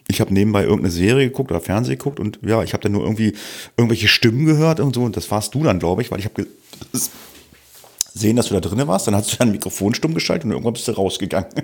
[0.08, 3.02] ich habe nebenbei irgendeine Serie geguckt oder Fernsehen geguckt und ja, ich habe dann nur
[3.02, 3.34] irgendwie
[3.76, 5.02] irgendwelche Stimmen gehört und so.
[5.02, 6.46] Und das warst du dann, glaube ich, weil ich habe
[8.12, 9.06] gesehen, dass du da drin warst.
[9.06, 11.50] Dann hast du dein Mikrofon stumm geschaltet und irgendwann bist du rausgegangen.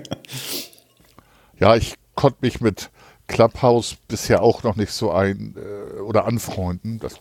[1.61, 2.89] Ja, ich konnte mich mit
[3.27, 6.99] Clubhouse bisher auch noch nicht so ein äh, oder anfreunden.
[6.99, 7.15] Das,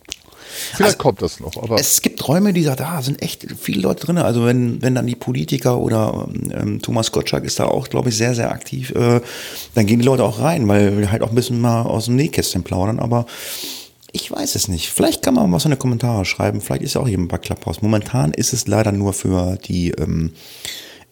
[0.49, 3.81] vielleicht Also, kommt das noch, aber Es gibt Räume, die da, da sind echt viele
[3.83, 4.19] Leute drin.
[4.19, 8.17] Also wenn, wenn dann die Politiker oder ähm, Thomas Gottschalk ist da auch, glaube ich,
[8.17, 9.21] sehr, sehr aktiv, äh,
[9.75, 12.17] dann gehen die Leute auch rein, weil wir halt auch ein bisschen mal aus dem
[12.17, 12.99] Nähkästchen plaudern.
[12.99, 13.27] Aber
[14.13, 14.89] ich weiß es nicht.
[14.89, 16.61] Vielleicht kann man was in die Kommentare schreiben.
[16.61, 17.83] Vielleicht ist ja auch jemand bei Clubhouse.
[17.83, 20.33] Momentan ist es leider nur für die ähm,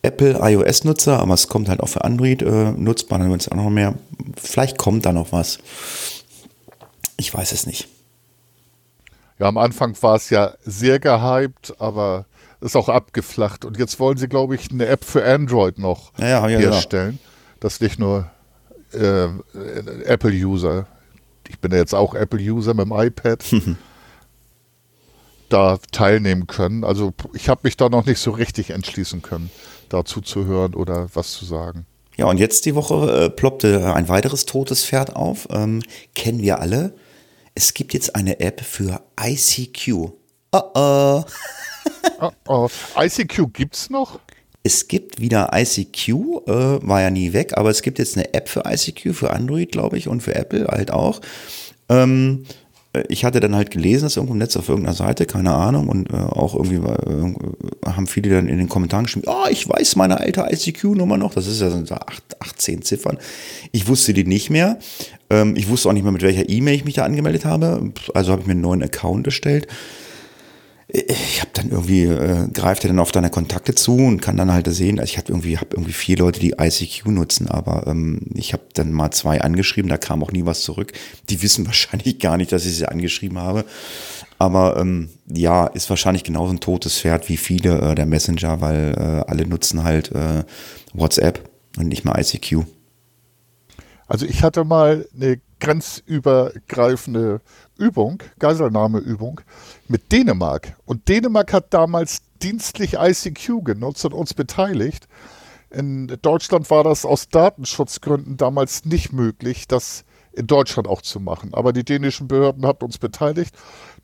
[0.02, 3.56] Apple iOS-Nutzer, aber es kommt halt auch für Android äh, nutzbar, dann wird es auch
[3.56, 3.94] noch mehr.
[4.40, 5.58] Vielleicht kommt da noch was.
[7.16, 7.88] Ich weiß es nicht.
[9.38, 12.26] Ja, am Anfang war es ja sehr gehypt, aber
[12.60, 13.64] ist auch abgeflacht.
[13.64, 17.18] Und jetzt wollen sie, glaube ich, eine App für Android noch ja, ja, herstellen.
[17.60, 18.30] Das nicht nur
[18.92, 19.28] äh,
[20.04, 20.86] Apple-User.
[21.48, 23.44] Ich bin ja jetzt auch Apple-User mit dem iPad.
[25.48, 26.84] da teilnehmen können.
[26.84, 29.50] Also ich habe mich da noch nicht so richtig entschließen können,
[29.88, 31.86] dazu zu hören oder was zu sagen.
[32.16, 35.48] Ja, und jetzt die Woche äh, ploppte ein weiteres totes Pferd auf.
[35.50, 35.82] Ähm,
[36.14, 36.94] kennen wir alle.
[37.58, 39.88] Es gibt jetzt eine App für ICQ.
[40.52, 41.24] Oh oh.
[42.20, 42.68] oh, oh.
[42.98, 44.20] ICQ gibt's noch?
[44.62, 48.50] Es gibt wieder ICQ, äh, war ja nie weg, aber es gibt jetzt eine App
[48.50, 51.22] für ICQ, für Android, glaube ich, und für Apple halt auch.
[51.88, 52.44] Ähm,
[53.08, 56.10] ich hatte dann halt gelesen, dass irgendwo im Netz auf irgendeiner Seite, keine Ahnung, und
[56.10, 57.34] äh, auch irgendwie äh,
[57.86, 61.46] haben viele dann in den Kommentaren geschrieben, oh, ich weiß meine alte ICQ-Nummer noch, das
[61.46, 63.18] ist ja so 8, 18 Ziffern.
[63.72, 64.78] Ich wusste die nicht mehr.
[65.30, 67.92] Ähm, ich wusste auch nicht mehr, mit welcher E-Mail ich mich da angemeldet habe.
[68.14, 69.66] Also habe ich mir einen neuen Account erstellt
[70.96, 74.52] ich habe dann irgendwie, äh, greift er dann auf deine Kontakte zu und kann dann
[74.52, 78.20] halt sehen, also ich habe irgendwie, hab irgendwie vier Leute, die ICQ nutzen, aber ähm,
[78.34, 80.92] ich habe dann mal zwei angeschrieben, da kam auch nie was zurück.
[81.28, 83.64] Die wissen wahrscheinlich gar nicht, dass ich sie angeschrieben habe.
[84.38, 88.94] Aber ähm, ja, ist wahrscheinlich genauso ein totes Pferd wie viele äh, der Messenger, weil
[88.96, 90.44] äh, alle nutzen halt äh,
[90.92, 92.64] WhatsApp und nicht mehr ICQ.
[94.08, 97.40] Also ich hatte mal eine grenzübergreifende
[97.78, 99.40] Übung, Geiselnahmeübung
[99.90, 100.76] mit Dänemark.
[100.84, 105.08] Und Dänemark hat damals dienstlich ICQ genutzt und uns beteiligt.
[105.70, 111.54] In Deutschland war das aus Datenschutzgründen damals nicht möglich, das in Deutschland auch zu machen.
[111.54, 113.54] Aber die dänischen Behörden hatten uns beteiligt.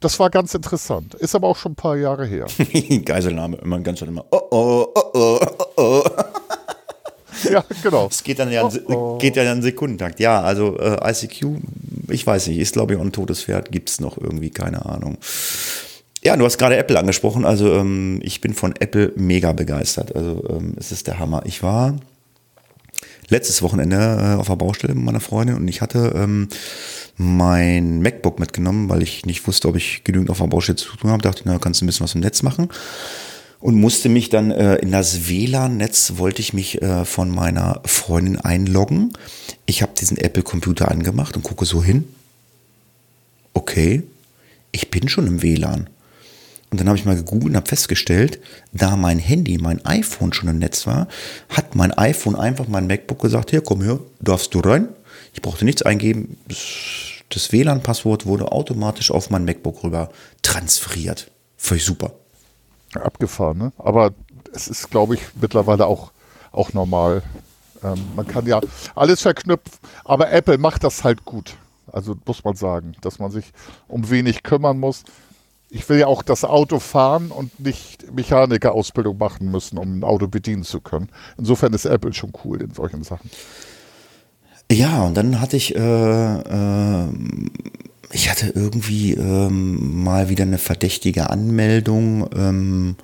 [0.01, 1.15] Das war ganz interessant.
[1.15, 2.47] Ist aber auch schon ein paar Jahre her.
[3.05, 4.25] Geiselnahme, immer ganz schön immer.
[4.31, 5.41] Oh oh, oh oh,
[5.77, 6.12] oh oh.
[7.53, 8.09] Ja, genau.
[8.11, 9.19] Es geht dann ja, oh, oh.
[9.19, 10.21] geht ja in Sekundentakt.
[10.21, 11.47] Ja, also äh, ICQ,
[12.09, 14.85] ich weiß nicht, ist glaube ich auch ein totes Pferd, gibt es noch irgendwie, keine
[14.87, 15.19] Ahnung.
[16.25, 17.45] Ja, du hast gerade Apple angesprochen.
[17.45, 20.15] Also ähm, ich bin von Apple mega begeistert.
[20.15, 21.43] Also ähm, es ist der Hammer.
[21.47, 21.99] Ich war
[23.29, 26.49] letztes Wochenende äh, auf der Baustelle mit meiner Freundin und ich hatte ähm,
[27.17, 31.11] mein MacBook mitgenommen, weil ich nicht wusste, ob ich genügend auf der Baustelle zu tun
[31.11, 31.23] habe.
[31.23, 32.69] Dachte, na, kannst du ein bisschen was im Netz machen
[33.63, 38.37] und musste mich dann äh, in das WLAN-Netz, wollte ich mich äh, von meiner Freundin
[38.39, 39.13] einloggen.
[39.67, 42.05] Ich habe diesen Apple-Computer angemacht und gucke so hin.
[43.55, 44.03] Okay,
[44.73, 45.89] ich bin schon im WLAN.
[46.71, 48.41] Und dann habe ich mal gegoogelt und habe festgestellt,
[48.73, 51.07] da mein Handy, mein iPhone schon im Netz war,
[51.49, 54.89] hat mein iPhone einfach mein MacBook gesagt, hier, komm her, darfst du rein.
[55.35, 56.37] Ich brauchte nichts eingeben.
[57.29, 60.11] Das WLAN-Passwort wurde automatisch auf mein MacBook rüber
[60.43, 61.31] transferiert.
[61.57, 62.15] Völlig super.
[62.95, 63.73] Abgefahren, ne?
[63.79, 64.13] Aber
[64.53, 66.13] es ist, glaube ich, mittlerweile auch,
[66.51, 67.23] auch normal.
[67.83, 68.61] Ähm, man kann ja
[68.95, 71.57] alles verknüpfen, aber Apple macht das halt gut.
[71.91, 73.53] Also muss man sagen, dass man sich
[73.89, 75.05] um wenig kümmern muss.
[75.69, 80.29] Ich will ja auch das Auto fahren und nicht Mechanikerausbildung machen müssen, um ein Auto
[80.29, 81.09] bedienen zu können.
[81.39, 83.31] Insofern ist Apple schon cool in solchen Sachen.
[84.71, 87.09] Ja, und dann hatte ich äh, äh,
[88.13, 92.97] ich hatte irgendwie ähm, mal wieder eine verdächtige Anmeldung ähm,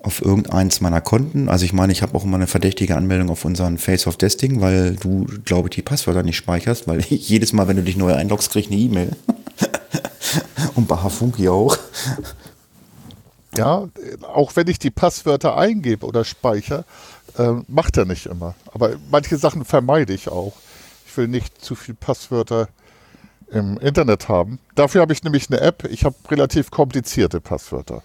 [0.00, 1.48] auf irgendeins meiner Konten.
[1.48, 4.60] Also ich meine, ich habe auch immer eine verdächtige Anmeldung auf unseren Face of Testing,
[4.60, 8.14] weil du, glaube ich, die Passwörter nicht speicherst, weil jedes Mal, wenn du dich neu
[8.14, 9.10] einloggst, kriegst eine E-Mail.
[10.74, 11.76] Und bei Hafunki auch.
[13.56, 13.88] Ja,
[14.22, 16.84] auch wenn ich die Passwörter eingebe oder speichere,
[17.38, 18.54] äh, macht er nicht immer.
[18.72, 20.54] Aber manche Sachen vermeide ich auch.
[21.06, 22.68] Ich will nicht zu viel Passwörter
[23.54, 24.58] im Internet haben.
[24.74, 25.88] Dafür habe ich nämlich eine App.
[25.90, 28.02] Ich habe relativ komplizierte Passwörter.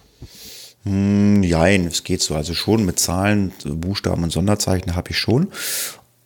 [0.84, 2.34] Hm, nein, es geht so.
[2.34, 5.48] Also schon mit Zahlen, Buchstaben und Sonderzeichen habe ich schon.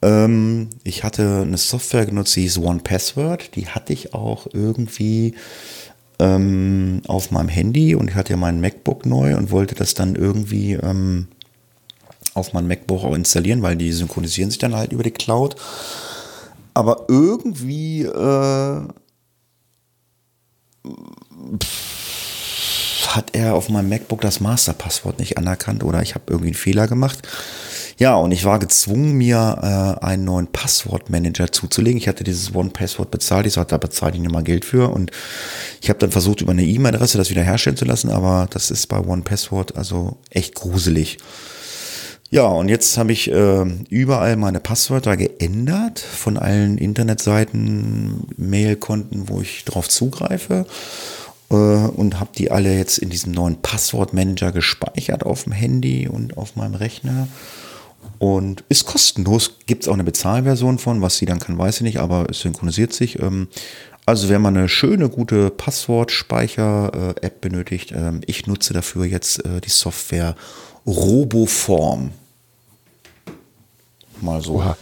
[0.03, 3.57] Ähm, ich hatte eine Software genutzt, die hieß One Password.
[3.57, 5.35] Die hatte ich auch irgendwie
[6.19, 10.15] ähm, auf meinem Handy und ich hatte ja mein MacBook neu und wollte das dann
[10.15, 11.29] irgendwie ähm,
[12.35, 15.57] auf mein MacBook auch installieren, weil die synchronisieren sich dann halt über die Cloud.
[16.75, 18.81] Aber irgendwie äh,
[23.09, 26.89] hat er auf meinem MacBook das Masterpasswort nicht anerkannt oder ich habe irgendwie einen Fehler
[26.89, 27.27] gemacht.
[27.97, 29.59] Ja, und ich war gezwungen, mir
[30.01, 31.97] äh, einen neuen Passwortmanager zuzulegen.
[31.97, 33.47] Ich hatte dieses One-Passwort bezahlt.
[33.47, 34.91] Ich sagte, da bezahle ich nicht mal Geld für.
[34.91, 35.13] Und
[35.81, 38.89] ich habe dann versucht, über eine E-Mail-Adresse das wieder herstellen zu lassen, aber das ist
[38.89, 41.19] bei One-Passwort also echt gruselig.
[42.35, 49.41] Ja, und jetzt habe ich äh, überall meine Passwörter geändert von allen Internetseiten, Mailkonten, wo
[49.41, 50.67] ich drauf zugreife.
[51.51, 56.37] äh, und habe die alle jetzt in diesem neuen Passwortmanager gespeichert auf dem Handy und
[56.37, 57.29] auf meinem Rechner.
[58.19, 59.61] Und ist kostenlos.
[59.67, 62.41] Gibt es auch eine Bezahlversion von, was sie dann kann, weiß ich nicht, aber es
[62.41, 63.21] synchronisiert sich.
[63.21, 63.47] Ähm,
[64.07, 69.71] also wer mal eine schöne, gute Passwortspeicher-App benötigt, ähm, ich nutze dafür jetzt äh, die
[69.71, 70.35] Software
[70.85, 72.11] Roboform.
[74.25, 74.55] Mal so.
[74.55, 74.77] Oha.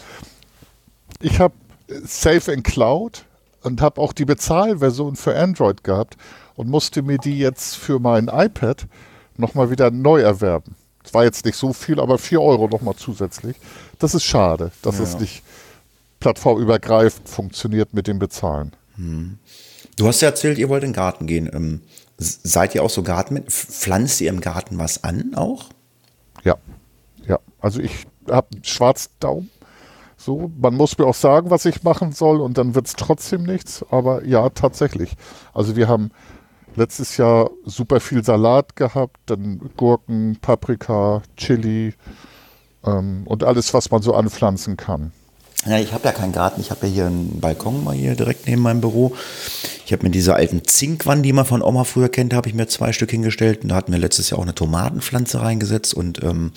[1.21, 1.55] Ich habe
[2.05, 3.25] Safe in Cloud
[3.63, 6.17] und habe auch die Bezahlversion für Android gehabt
[6.55, 8.87] und musste mir die jetzt für mein iPad
[9.37, 10.77] nochmal wieder neu erwerben.
[11.05, 13.57] Es war jetzt nicht so viel, aber 4 Euro nochmal zusätzlich.
[13.99, 15.05] Das ist schade, dass ja.
[15.05, 15.43] es nicht
[16.21, 18.73] plattformübergreifend funktioniert mit dem Bezahlen.
[18.97, 19.39] Hm.
[19.97, 21.51] Du hast ja erzählt, ihr wollt in den Garten gehen.
[21.53, 21.83] Ähm,
[22.17, 25.71] seid ihr auch so Garten Pflanzt ihr im Garten was an auch?
[26.45, 26.57] Ja,
[27.27, 27.41] ja.
[27.61, 29.51] Also ich habe einen Schwarzdaum.
[30.17, 33.43] So, man muss mir auch sagen, was ich machen soll und dann wird es trotzdem
[33.43, 33.85] nichts.
[33.91, 35.15] Aber ja, tatsächlich.
[35.53, 36.11] Also wir haben
[36.77, 41.95] letztes Jahr super viel Salat gehabt, dann Gurken, Paprika, Chili
[42.85, 45.13] ähm, und alles, was man so anpflanzen kann.
[45.67, 48.49] Ja, ich habe ja keinen Garten, ich habe ja hier einen Balkon mal hier direkt
[48.49, 49.15] neben meinem Büro.
[49.87, 52.67] Ich habe mir diese alten Zinkwannen, die man von Oma früher kennt, habe ich mir
[52.67, 56.51] zwei Stück hingestellt und da hatten wir letztes Jahr auch eine Tomatenpflanze reingesetzt und ähm,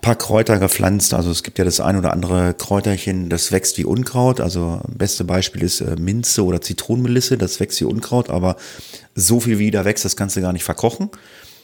[0.00, 1.14] paar Kräuter gepflanzt.
[1.14, 4.40] Also es gibt ja das ein oder andere Kräuterchen, das wächst wie Unkraut.
[4.40, 8.56] Also beste Beispiel ist äh, Minze oder Zitronenmelisse, das wächst wie Unkraut, aber
[9.14, 11.10] so viel wie da wächst, das kannst du gar nicht verkochen.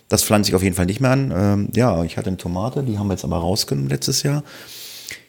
[0.09, 1.33] Das pflanze ich auf jeden Fall nicht mehr an.
[1.35, 4.43] Ähm, ja, ich hatte eine Tomate, die haben wir jetzt aber rausgenommen letztes Jahr.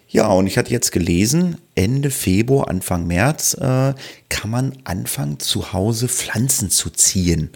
[0.08, 3.93] Ja, und ich hatte jetzt gelesen, Ende Februar, Anfang März äh,
[4.30, 7.51] kann man anfangen, zu Hause Pflanzen zu ziehen.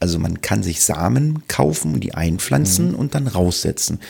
[0.00, 2.94] Also man kann sich Samen kaufen, die einpflanzen mhm.
[2.94, 4.00] und dann raussetzen.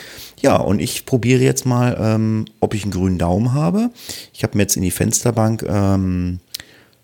[0.41, 3.91] Ja, und ich probiere jetzt mal, ähm, ob ich einen grünen Daumen habe.
[4.33, 6.41] Ich habe mir jetzt in die Fensterbank ähm,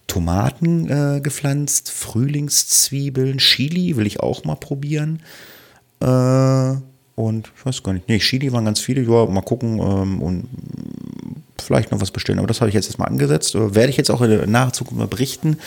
[0.06, 5.22] Tomaten äh, gepflanzt, Frühlingszwiebeln, Chili will ich auch mal probieren.
[6.00, 6.74] Äh,
[7.16, 8.08] und ich weiß gar nicht.
[8.08, 9.02] Nee, Chili waren ganz viele.
[9.02, 10.48] Ja, mal gucken ähm, und
[11.58, 12.38] vielleicht noch was bestellen.
[12.38, 13.54] Aber das habe ich jetzt erstmal angesetzt.
[13.54, 15.58] Äh, werde ich jetzt auch in der nahen Zukunft mal berichten.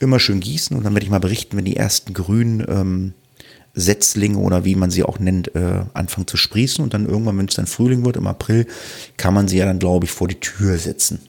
[0.00, 3.14] Immer schön gießen und dann werde ich mal berichten, wenn die ersten grünen ähm,
[3.74, 6.82] Setzlinge oder wie man sie auch nennt, äh, anfangen zu sprießen.
[6.82, 8.66] Und dann irgendwann, wenn es dann Frühling wird, im April,
[9.16, 11.20] kann man sie ja dann, glaube ich, vor die Tür setzen.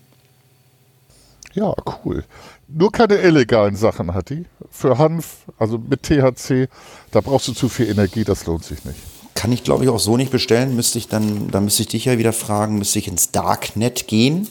[1.53, 1.73] Ja,
[2.03, 2.23] cool.
[2.67, 4.45] Nur keine illegalen Sachen hat die.
[4.71, 6.67] Für Hanf, also mit THC,
[7.11, 8.97] da brauchst du zu viel Energie, das lohnt sich nicht.
[9.35, 10.75] Kann ich, glaube ich, auch so nicht bestellen.
[10.75, 14.47] Müsste ich dann, da müsste ich dich ja wieder fragen, müsste ich ins Darknet gehen?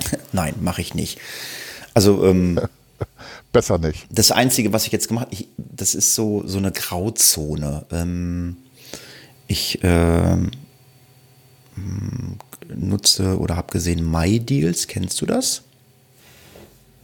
[0.32, 1.18] Nein, mache ich nicht.
[1.94, 2.60] Also, ähm,
[3.54, 4.06] Besser nicht.
[4.10, 7.86] Das Einzige, was ich jetzt gemacht habe, das ist so, so eine Grauzone.
[7.92, 8.56] Ähm,
[9.46, 10.36] ich äh,
[12.74, 14.88] nutze oder habe gesehen MyDeals.
[14.88, 15.62] Kennst du das?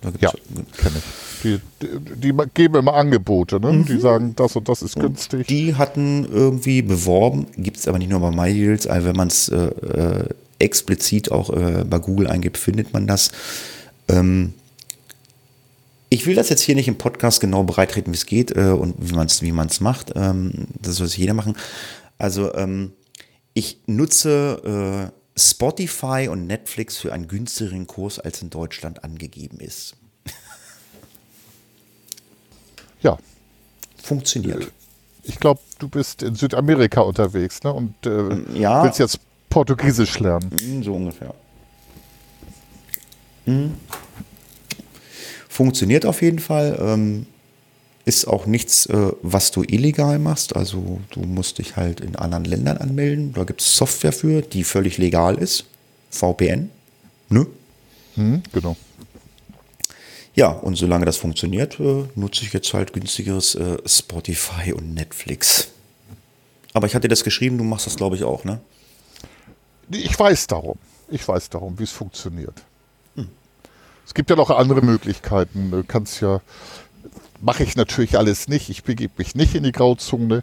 [0.01, 0.33] Da ja,
[0.77, 1.43] kenne ich.
[1.45, 3.73] Die, die, die, geben immer Angebote, ne?
[3.73, 3.85] Mhm.
[3.85, 5.47] Die sagen, das und das ist und günstig.
[5.47, 9.49] Die hatten irgendwie beworben, gibt es aber nicht nur bei MyDeals, also wenn man es
[9.51, 10.25] äh, äh,
[10.59, 13.31] explizit auch äh, bei Google eingibt, findet man das.
[14.09, 14.55] Ähm,
[16.11, 18.97] ich will das jetzt hier nicht im Podcast genau bereitreten, wie es geht äh, und
[18.99, 20.13] wie man es wie man's macht.
[20.17, 21.57] Ähm, das soll sich jeder machen.
[22.19, 22.93] Also ähm,
[23.55, 29.95] ich nutze äh, Spotify und Netflix für einen günstigeren Kurs, als in Deutschland angegeben ist.
[33.03, 33.17] ja.
[34.03, 34.65] Funktioniert.
[34.65, 34.71] Äh,
[35.23, 37.73] ich glaube, du bist in Südamerika unterwegs ne?
[37.73, 38.83] und äh, ähm, ja.
[38.83, 40.51] willst jetzt Portugiesisch lernen.
[40.61, 41.35] Hm, so ungefähr.
[43.45, 43.75] Hm.
[45.61, 46.79] Funktioniert auf jeden Fall.
[46.81, 47.27] Ähm,
[48.07, 50.57] ist auch nichts, äh, was du illegal machst.
[50.57, 53.35] Also du musst dich halt in anderen Ländern anmelden.
[53.35, 55.67] Da gibt es Software für, die völlig legal ist.
[56.09, 56.71] VPN.
[57.29, 57.47] Ne?
[58.15, 58.75] Hm, genau.
[60.35, 65.69] Ja, und solange das funktioniert, äh, nutze ich jetzt halt günstigeres äh, Spotify und Netflix.
[66.73, 68.61] Aber ich hatte das geschrieben, du machst das, glaube ich, auch, ne?
[69.91, 70.79] Ich weiß darum.
[71.11, 72.55] Ich weiß darum, wie es funktioniert.
[74.11, 75.71] Es gibt ja noch andere Möglichkeiten.
[75.71, 76.41] Du kannst ja
[77.41, 78.71] mache ich natürlich alles nicht.
[78.71, 80.43] Ich begebe mich nicht in die Grauzone.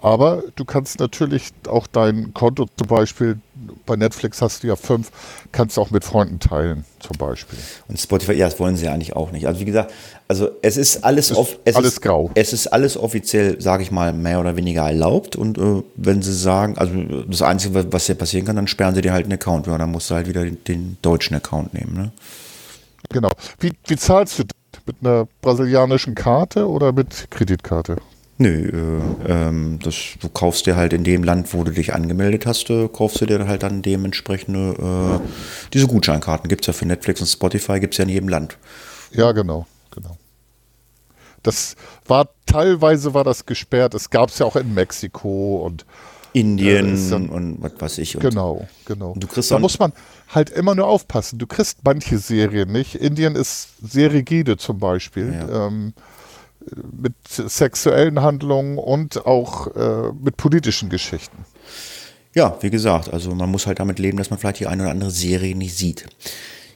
[0.00, 3.38] Aber du kannst natürlich auch dein Konto zum Beispiel,
[3.84, 5.12] bei Netflix hast du ja fünf,
[5.52, 7.56] kannst auch mit Freunden teilen, zum Beispiel.
[7.86, 9.46] Und Spotify, ja, das wollen sie eigentlich auch nicht.
[9.46, 9.92] Also wie gesagt,
[10.26, 12.30] also es ist alles, ist off, es alles ist, grau.
[12.34, 15.36] Es ist alles offiziell, sage ich mal, mehr oder weniger erlaubt.
[15.36, 16.94] Und äh, wenn sie sagen, also
[17.28, 19.68] das Einzige, was hier passieren kann, dann sperren sie dir halt einen Account.
[19.68, 21.94] Ja, dann musst du halt wieder den, den deutschen Account nehmen.
[21.94, 22.10] Ne?
[23.10, 23.30] Genau.
[23.58, 24.44] Wie, wie zahlst du
[24.86, 27.96] mit einer brasilianischen Karte oder mit Kreditkarte?
[28.38, 32.46] Nö, äh, ähm, das, du kaufst dir halt in dem Land, wo du dich angemeldet
[32.46, 36.86] hast, äh, kaufst du dir halt dann dementsprechende, äh, diese Gutscheinkarten gibt es ja für
[36.86, 38.58] Netflix und Spotify, gibt es ja in jedem Land.
[39.12, 40.16] Ja, genau, genau.
[41.42, 41.76] Das
[42.06, 43.94] war teilweise war das gesperrt.
[43.94, 45.84] Es gab es ja auch in Mexiko und
[46.32, 48.16] Indien äh, dann, und was weiß ich.
[48.16, 49.14] Und genau, genau.
[49.16, 49.92] Du kriegst da muss man
[50.28, 51.38] halt immer nur aufpassen.
[51.38, 52.94] Du kriegst manche Serien nicht.
[52.94, 55.32] Indien ist sehr rigide zum Beispiel.
[55.32, 55.66] Ja.
[55.66, 55.92] Ähm,
[56.92, 61.44] mit sexuellen Handlungen und auch äh, mit politischen Geschichten.
[62.34, 64.92] Ja, wie gesagt, also man muss halt damit leben, dass man vielleicht die eine oder
[64.92, 66.06] andere Serie nicht sieht.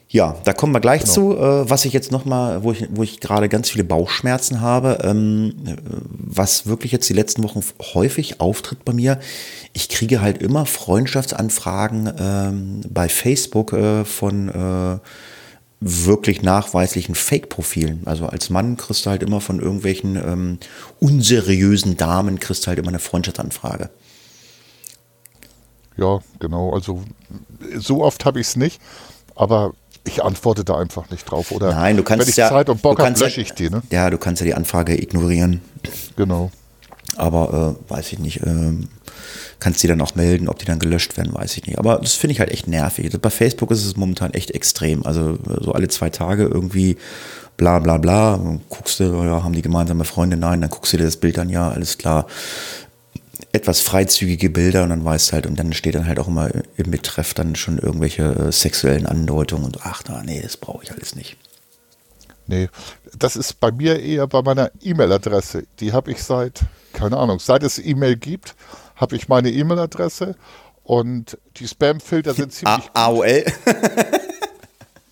[0.08, 1.12] Ja, da kommen wir gleich genau.
[1.12, 1.36] zu.
[1.36, 5.54] Äh, was ich jetzt nochmal, wo ich, wo ich gerade ganz viele Bauchschmerzen habe, ähm,
[6.08, 7.60] was wirklich jetzt die letzten Wochen
[7.94, 9.18] häufig auftritt bei mir.
[9.72, 14.98] Ich kriege halt immer Freundschaftsanfragen ähm, bei Facebook äh, von äh,
[15.80, 18.02] wirklich nachweislichen Fake-Profilen.
[18.06, 20.58] Also als Mann kriegst du halt immer von irgendwelchen ähm,
[21.00, 23.90] unseriösen Damen, kriegst du halt immer eine Freundschaftsanfrage.
[25.96, 26.72] Ja, genau.
[26.72, 27.02] Also
[27.76, 28.80] so oft habe ich es nicht,
[29.36, 29.72] aber
[30.04, 31.52] ich antworte da einfach nicht drauf.
[31.52, 33.70] Oder Nein, du kannst wenn ich ja, Zeit und Bock habe, lösche ich die.
[33.70, 33.82] Ne?
[33.90, 35.60] Ja, du kannst ja die Anfrage ignorieren.
[36.16, 36.50] Genau.
[37.16, 38.42] Aber äh, weiß ich nicht.
[38.44, 38.88] Ähm,
[39.58, 41.78] kannst die dann auch melden, ob die dann gelöscht werden, weiß ich nicht.
[41.78, 43.06] Aber das finde ich halt echt nervig.
[43.06, 45.04] Also bei Facebook ist es momentan echt extrem.
[45.04, 46.96] Also so alle zwei Tage irgendwie
[47.56, 48.34] bla bla bla.
[48.34, 50.36] Und guckst du, ja, haben die gemeinsame Freunde?
[50.36, 52.26] Nein, dann guckst du dir das Bild an, ja, alles klar.
[53.56, 56.90] Etwas freizügige Bilder und dann weißt halt, und dann steht dann halt auch immer im
[56.90, 61.16] Betreff dann schon irgendwelche äh, sexuellen Andeutungen und ach, na, nee, das brauche ich alles
[61.16, 61.38] nicht.
[62.46, 62.68] Nee,
[63.18, 65.64] das ist bei mir eher bei meiner E-Mail-Adresse.
[65.80, 66.60] Die habe ich seit,
[66.92, 68.54] keine Ahnung, seit es E-Mail gibt,
[68.94, 70.36] habe ich meine E-Mail-Adresse
[70.84, 72.90] und die Spam-Filter sind ziemlich.
[72.92, 73.44] A AOL?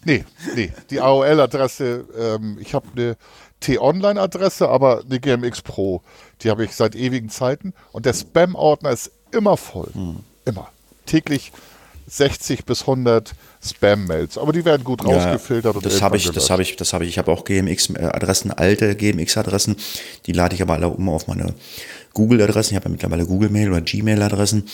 [0.05, 0.23] nee,
[0.55, 3.17] nee, die AOL-Adresse, ähm, ich habe eine
[3.65, 6.03] T-Online-Adresse, aber eine GMX Pro.
[6.43, 9.89] Die habe ich seit ewigen Zeiten und der Spam-Ordner ist immer voll.
[9.95, 10.21] Hm.
[10.45, 10.69] Immer.
[11.07, 11.53] Täglich
[12.07, 13.33] 60 bis 100
[13.65, 14.37] Spam-Mails.
[14.37, 15.77] Aber die werden gut ja, rausgefiltert.
[15.77, 17.11] Und das habe ich, das habe ich, das habe ich.
[17.11, 19.77] Ich habe auch GMX-Adressen, alte GMX-Adressen.
[20.27, 21.55] Die lade ich aber alle um auf meine
[22.13, 22.73] Google-Adressen.
[22.73, 24.69] Ich habe ja mittlerweile Google-Mail oder Gmail-Adressen.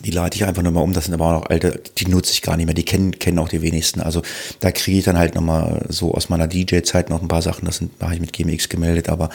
[0.00, 0.92] Die lade ich einfach nochmal um.
[0.92, 2.74] Das sind aber auch noch alte, die nutze ich gar nicht mehr.
[2.74, 4.00] Die kennen, kennen auch die wenigsten.
[4.00, 4.22] Also
[4.60, 7.64] da kriege ich dann halt nochmal so aus meiner DJ-Zeit noch ein paar Sachen.
[7.64, 9.08] Das habe ich mit GMX gemeldet.
[9.08, 9.30] Aber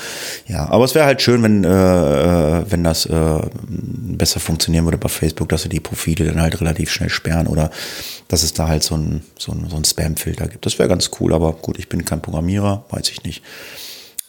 [0.47, 4.97] ja, aber es wäre halt schön, wenn, äh, äh, wenn das äh, besser funktionieren würde
[4.97, 7.71] bei Facebook, dass sie die Profile dann halt relativ schnell sperren oder
[8.27, 10.65] dass es da halt so ein, so ein, so ein Spam-Filter gibt.
[10.65, 11.33] Das wäre ganz cool.
[11.33, 13.43] Aber gut, ich bin kein Programmierer, weiß ich nicht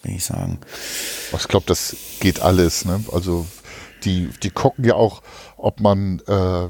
[0.03, 0.59] will ich sagen.
[1.33, 2.85] Ich glaube, das geht alles.
[2.85, 3.05] Ne?
[3.13, 3.47] Also
[4.05, 5.23] die, die gucken ja auch,
[5.61, 6.69] ob man, äh,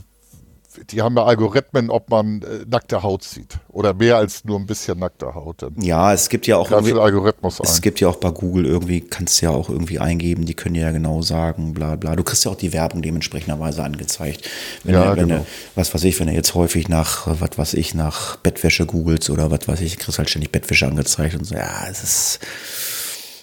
[0.90, 4.66] die haben ja Algorithmen, ob man äh, nackte Haut sieht oder mehr als nur ein
[4.66, 5.62] bisschen nackte Haut.
[5.62, 9.00] Dann ja, es gibt ja auch irgendwie, Algorithmus es gibt ja auch bei Google irgendwie,
[9.00, 12.14] kannst du ja auch irgendwie eingeben, die können ja genau sagen, bla bla.
[12.14, 14.48] Du kriegst ja auch die Werbung dementsprechenderweise angezeigt.
[14.84, 15.40] Wenn ja, du, wenn genau.
[15.40, 19.28] du, was weiß ich, wenn du jetzt häufig nach, was weiß ich, nach Bettwäsche googelst
[19.30, 22.40] oder was weiß ich, kriegst halt ständig Bettwäsche angezeigt und so, ja, es ist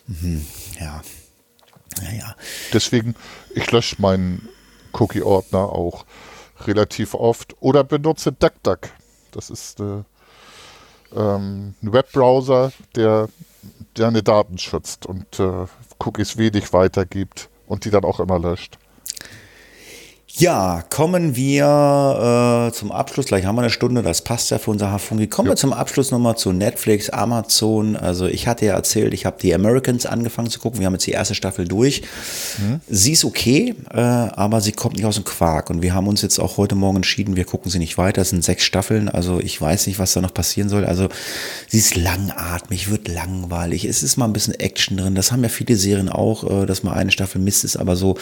[0.07, 0.45] Mhm.
[0.79, 1.01] Ja.
[2.01, 2.35] Ja, ja.
[2.73, 3.15] Deswegen,
[3.53, 4.47] ich lösche meinen
[4.99, 6.05] Cookie-Ordner auch
[6.65, 8.89] relativ oft oder benutze DuckDuck.
[9.31, 10.03] Das ist äh,
[11.15, 13.29] ähm, ein Webbrowser, der
[13.93, 15.65] deine Daten schützt und äh,
[15.99, 18.77] Cookies wenig weitergibt und die dann auch immer löscht.
[20.39, 23.25] Ja, kommen wir äh, zum Abschluss.
[23.25, 25.25] Gleich haben wir eine Stunde, das passt ja für unser Hafungi.
[25.25, 25.53] Kommen ja.
[25.53, 27.95] wir zum Abschluss nochmal zu Netflix, Amazon.
[27.95, 30.79] Also ich hatte ja erzählt, ich habe die Americans angefangen zu gucken.
[30.79, 32.03] Wir haben jetzt die erste Staffel durch.
[32.59, 32.81] Mhm.
[32.87, 35.71] Sie ist okay, äh, aber sie kommt nicht aus dem Quark.
[35.71, 38.21] Und wir haben uns jetzt auch heute Morgen entschieden, wir gucken sie nicht weiter.
[38.21, 40.85] Es sind sechs Staffeln, also ich weiß nicht, was da noch passieren soll.
[40.85, 41.09] Also
[41.67, 43.85] sie ist langatmig, wird langweilig.
[43.85, 45.15] Es ist mal ein bisschen Action drin.
[45.15, 48.17] Das haben ja viele Serien auch, äh, dass mal eine Staffel Mist ist, aber so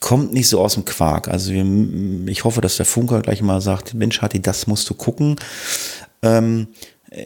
[0.00, 1.28] kommt nicht so aus dem Quark.
[1.28, 5.36] Also ich hoffe, dass der Funker gleich mal sagt, Mensch, Hatti, das musst du gucken.
[6.22, 6.68] Ähm,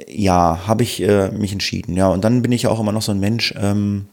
[0.08, 1.96] ja, habe ich äh, mich entschieden.
[1.96, 4.06] Ja, und dann bin ich auch immer noch so ein Mensch, ähm,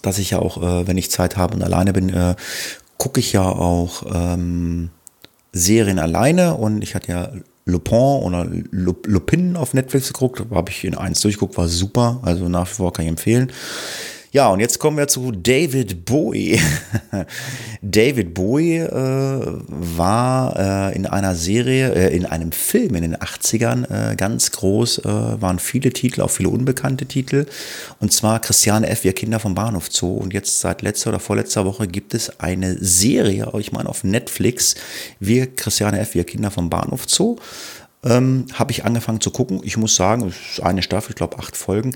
[0.00, 2.36] dass ich ja auch, äh, wenn ich Zeit habe und alleine bin, äh,
[2.96, 4.90] gucke ich ja auch ähm,
[5.52, 7.32] Serien alleine und ich hatte ja
[7.64, 12.68] Lupin oder Lupin auf Netflix geguckt, habe ich in eins durchgeguckt, war super, also nach
[12.68, 13.52] wie vor kann ich empfehlen.
[14.34, 16.58] Ja, und jetzt kommen wir zu David Bowie.
[17.82, 18.90] David Bowie äh,
[19.68, 25.00] war äh, in einer Serie, äh, in einem Film in den 80ern äh, ganz groß,
[25.00, 27.44] äh, waren viele Titel, auch viele unbekannte Titel.
[28.00, 30.14] Und zwar Christiane F., wir Kinder vom Bahnhof Zoo.
[30.14, 34.76] Und jetzt seit letzter oder vorletzter Woche gibt es eine Serie, ich meine auf Netflix,
[35.20, 37.36] wir Christiane F., wir Kinder vom Bahnhof Zoo.
[38.02, 39.60] Ähm, Habe ich angefangen zu gucken.
[39.62, 41.94] Ich muss sagen, es ist eine Staffel, ich glaube acht Folgen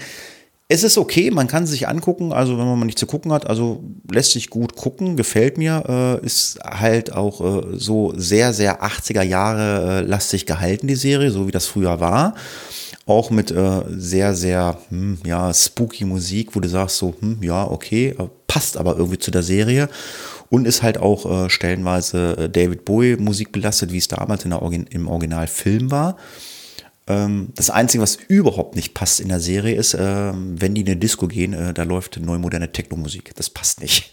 [0.69, 3.47] es ist okay, man kann sich angucken, also wenn man mal nicht zu gucken hat,
[3.47, 5.85] also lässt sich gut gucken, gefällt mir,
[6.23, 11.31] äh, ist halt auch äh, so sehr, sehr 80er Jahre äh, lastig gehalten, die Serie,
[11.31, 12.35] so wie das früher war.
[13.07, 17.71] Auch mit äh, sehr, sehr, hm, ja, spooky Musik, wo du sagst so, hm, ja,
[17.71, 19.89] okay, äh, passt aber irgendwie zu der Serie.
[20.49, 24.51] Und ist halt auch äh, stellenweise äh, David Bowie Musik belastet, wie es damals in
[24.51, 26.17] der Origin im Originalfilm war.
[27.09, 30.89] Ähm, das Einzige, was überhaupt nicht passt in der Serie, ist, äh, wenn die in
[30.89, 33.35] eine Disco gehen, äh, da läuft neu moderne Techno-Musik.
[33.37, 34.13] Das passt nicht.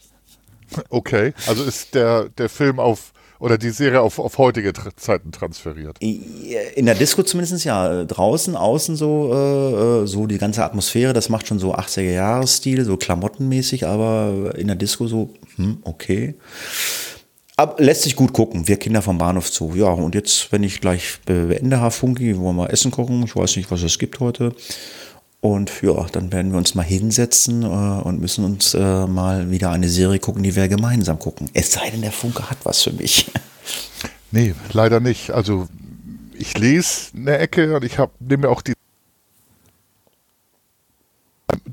[0.89, 3.13] Okay, also ist der, der Film auf
[3.43, 5.97] oder die Serie auf, auf heutige Zeiten transferiert?
[5.99, 8.05] In der Disco zumindest ja.
[8.05, 13.85] Draußen, außen so, äh, so die ganze Atmosphäre, das macht schon so 80er-Jahres-Stil, so klamottenmäßig,
[13.85, 16.35] aber in der Disco so, hm, okay.
[17.55, 19.73] Aber lässt sich gut gucken, wir Kinder vom Bahnhof zu.
[19.75, 23.23] Ja, und jetzt, wenn ich gleich beende, Herr Funky, wollen wir mal essen gucken.
[23.23, 24.55] Ich weiß nicht, was es gibt heute.
[25.39, 29.71] Und ja, dann werden wir uns mal hinsetzen äh, und müssen uns äh, mal wieder
[29.71, 31.49] eine Serie gucken, die wir gemeinsam gucken.
[31.53, 33.31] Es sei denn, der Funke hat was für mich.
[34.35, 35.29] Nee, leider nicht.
[35.29, 35.67] Also
[36.33, 38.73] ich lese eine Ecke und ich habe nehme auch die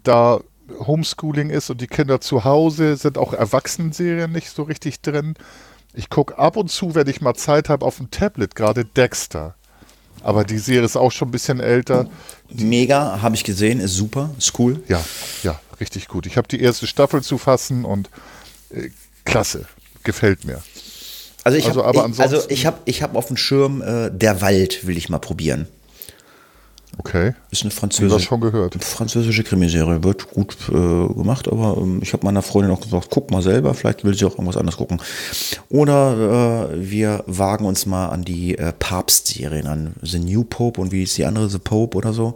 [0.02, 0.40] da
[0.78, 5.34] Homeschooling ist und die Kinder zu Hause sind auch Erwachsenenserien nicht so richtig drin.
[5.92, 9.54] Ich gucke ab und zu, wenn ich mal Zeit habe, auf dem Tablet gerade Dexter.
[10.22, 12.08] Aber die Serie ist auch schon ein bisschen älter.
[12.52, 14.82] Mega, habe ich gesehen, ist super, ist cool.
[14.86, 15.02] Ja,
[15.42, 16.26] ja, richtig gut.
[16.26, 18.10] Ich habe die erste Staffel zu fassen und
[18.70, 18.90] äh,
[19.24, 19.66] klasse,
[20.02, 20.62] gefällt mir.
[21.42, 24.86] Also ich also, habe also ich habe ich hab auf dem Schirm äh, Der Wald
[24.86, 25.68] will ich mal probieren.
[27.00, 27.32] Okay.
[27.50, 28.74] Ist eine französische, das schon gehört.
[28.84, 30.04] französische Krimiserie.
[30.04, 33.72] Wird gut äh, gemacht, aber ähm, ich habe meiner Freundin auch gesagt, guck mal selber,
[33.72, 35.00] vielleicht will sie auch irgendwas anderes gucken.
[35.70, 39.94] Oder äh, wir wagen uns mal an die äh, Papst-Serien an.
[40.02, 42.34] The New Pope und wie ist die andere, The Pope oder so.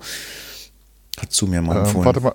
[1.20, 2.06] Hat zu mir mal ähm, empfohlen.
[2.06, 2.34] Warte mal,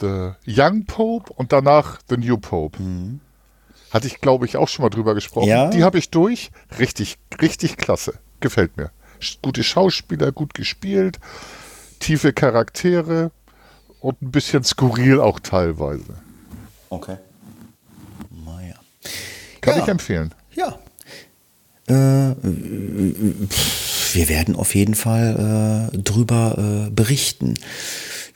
[0.00, 2.82] The Young Pope und danach The New Pope.
[2.82, 3.20] Mhm.
[3.90, 5.48] Hatte ich, glaube ich, auch schon mal drüber gesprochen.
[5.48, 5.70] Ja?
[5.70, 6.50] Die habe ich durch.
[6.78, 8.18] Richtig, richtig klasse.
[8.40, 8.90] Gefällt mir
[9.42, 11.18] gute Schauspieler, gut gespielt,
[12.00, 13.30] tiefe Charaktere
[14.00, 16.14] und ein bisschen skurril auch teilweise.
[16.90, 17.16] Okay.
[18.44, 18.74] Naja.
[19.60, 19.82] Kann ja.
[19.82, 20.34] ich empfehlen.
[20.54, 20.78] Ja.
[21.86, 22.34] Äh,
[24.14, 27.54] wir werden auf jeden Fall äh, drüber äh, berichten.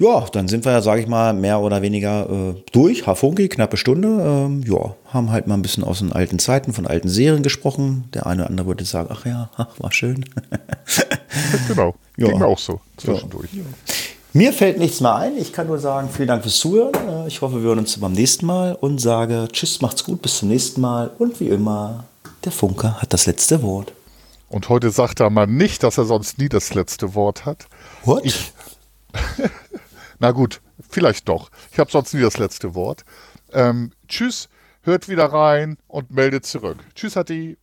[0.00, 3.06] Ja, dann sind wir ja, sage ich mal, mehr oder weniger äh, durch.
[3.06, 4.08] Hafunki, knappe Stunde.
[4.08, 8.04] Ähm, ja, haben halt mal ein bisschen aus den alten Zeiten, von alten Serien gesprochen.
[8.14, 10.24] Der eine oder andere würde sagen, ach ja, ach, war schön.
[11.66, 12.28] genau, ja.
[12.28, 13.52] ging mir auch so zwischendurch.
[13.52, 13.62] Ja.
[14.34, 15.36] Mir fällt nichts mehr ein.
[15.36, 16.94] Ich kann nur sagen, vielen Dank fürs Zuhören.
[16.94, 20.38] Äh, ich hoffe, wir hören uns beim nächsten Mal und sage Tschüss, macht's gut, bis
[20.38, 21.10] zum nächsten Mal.
[21.18, 22.04] Und wie immer,
[22.44, 23.92] der Funker hat das letzte Wort.
[24.48, 27.66] Und heute sagt er mal nicht, dass er sonst nie das letzte Wort hat.
[28.04, 28.24] What?
[28.24, 28.52] Ich,
[30.18, 31.50] Na gut, vielleicht doch.
[31.72, 33.04] Ich habe sonst nie das letzte Wort.
[33.52, 34.48] Ähm, tschüss,
[34.82, 36.78] hört wieder rein und meldet zurück.
[36.94, 37.56] Tschüss, Hatti.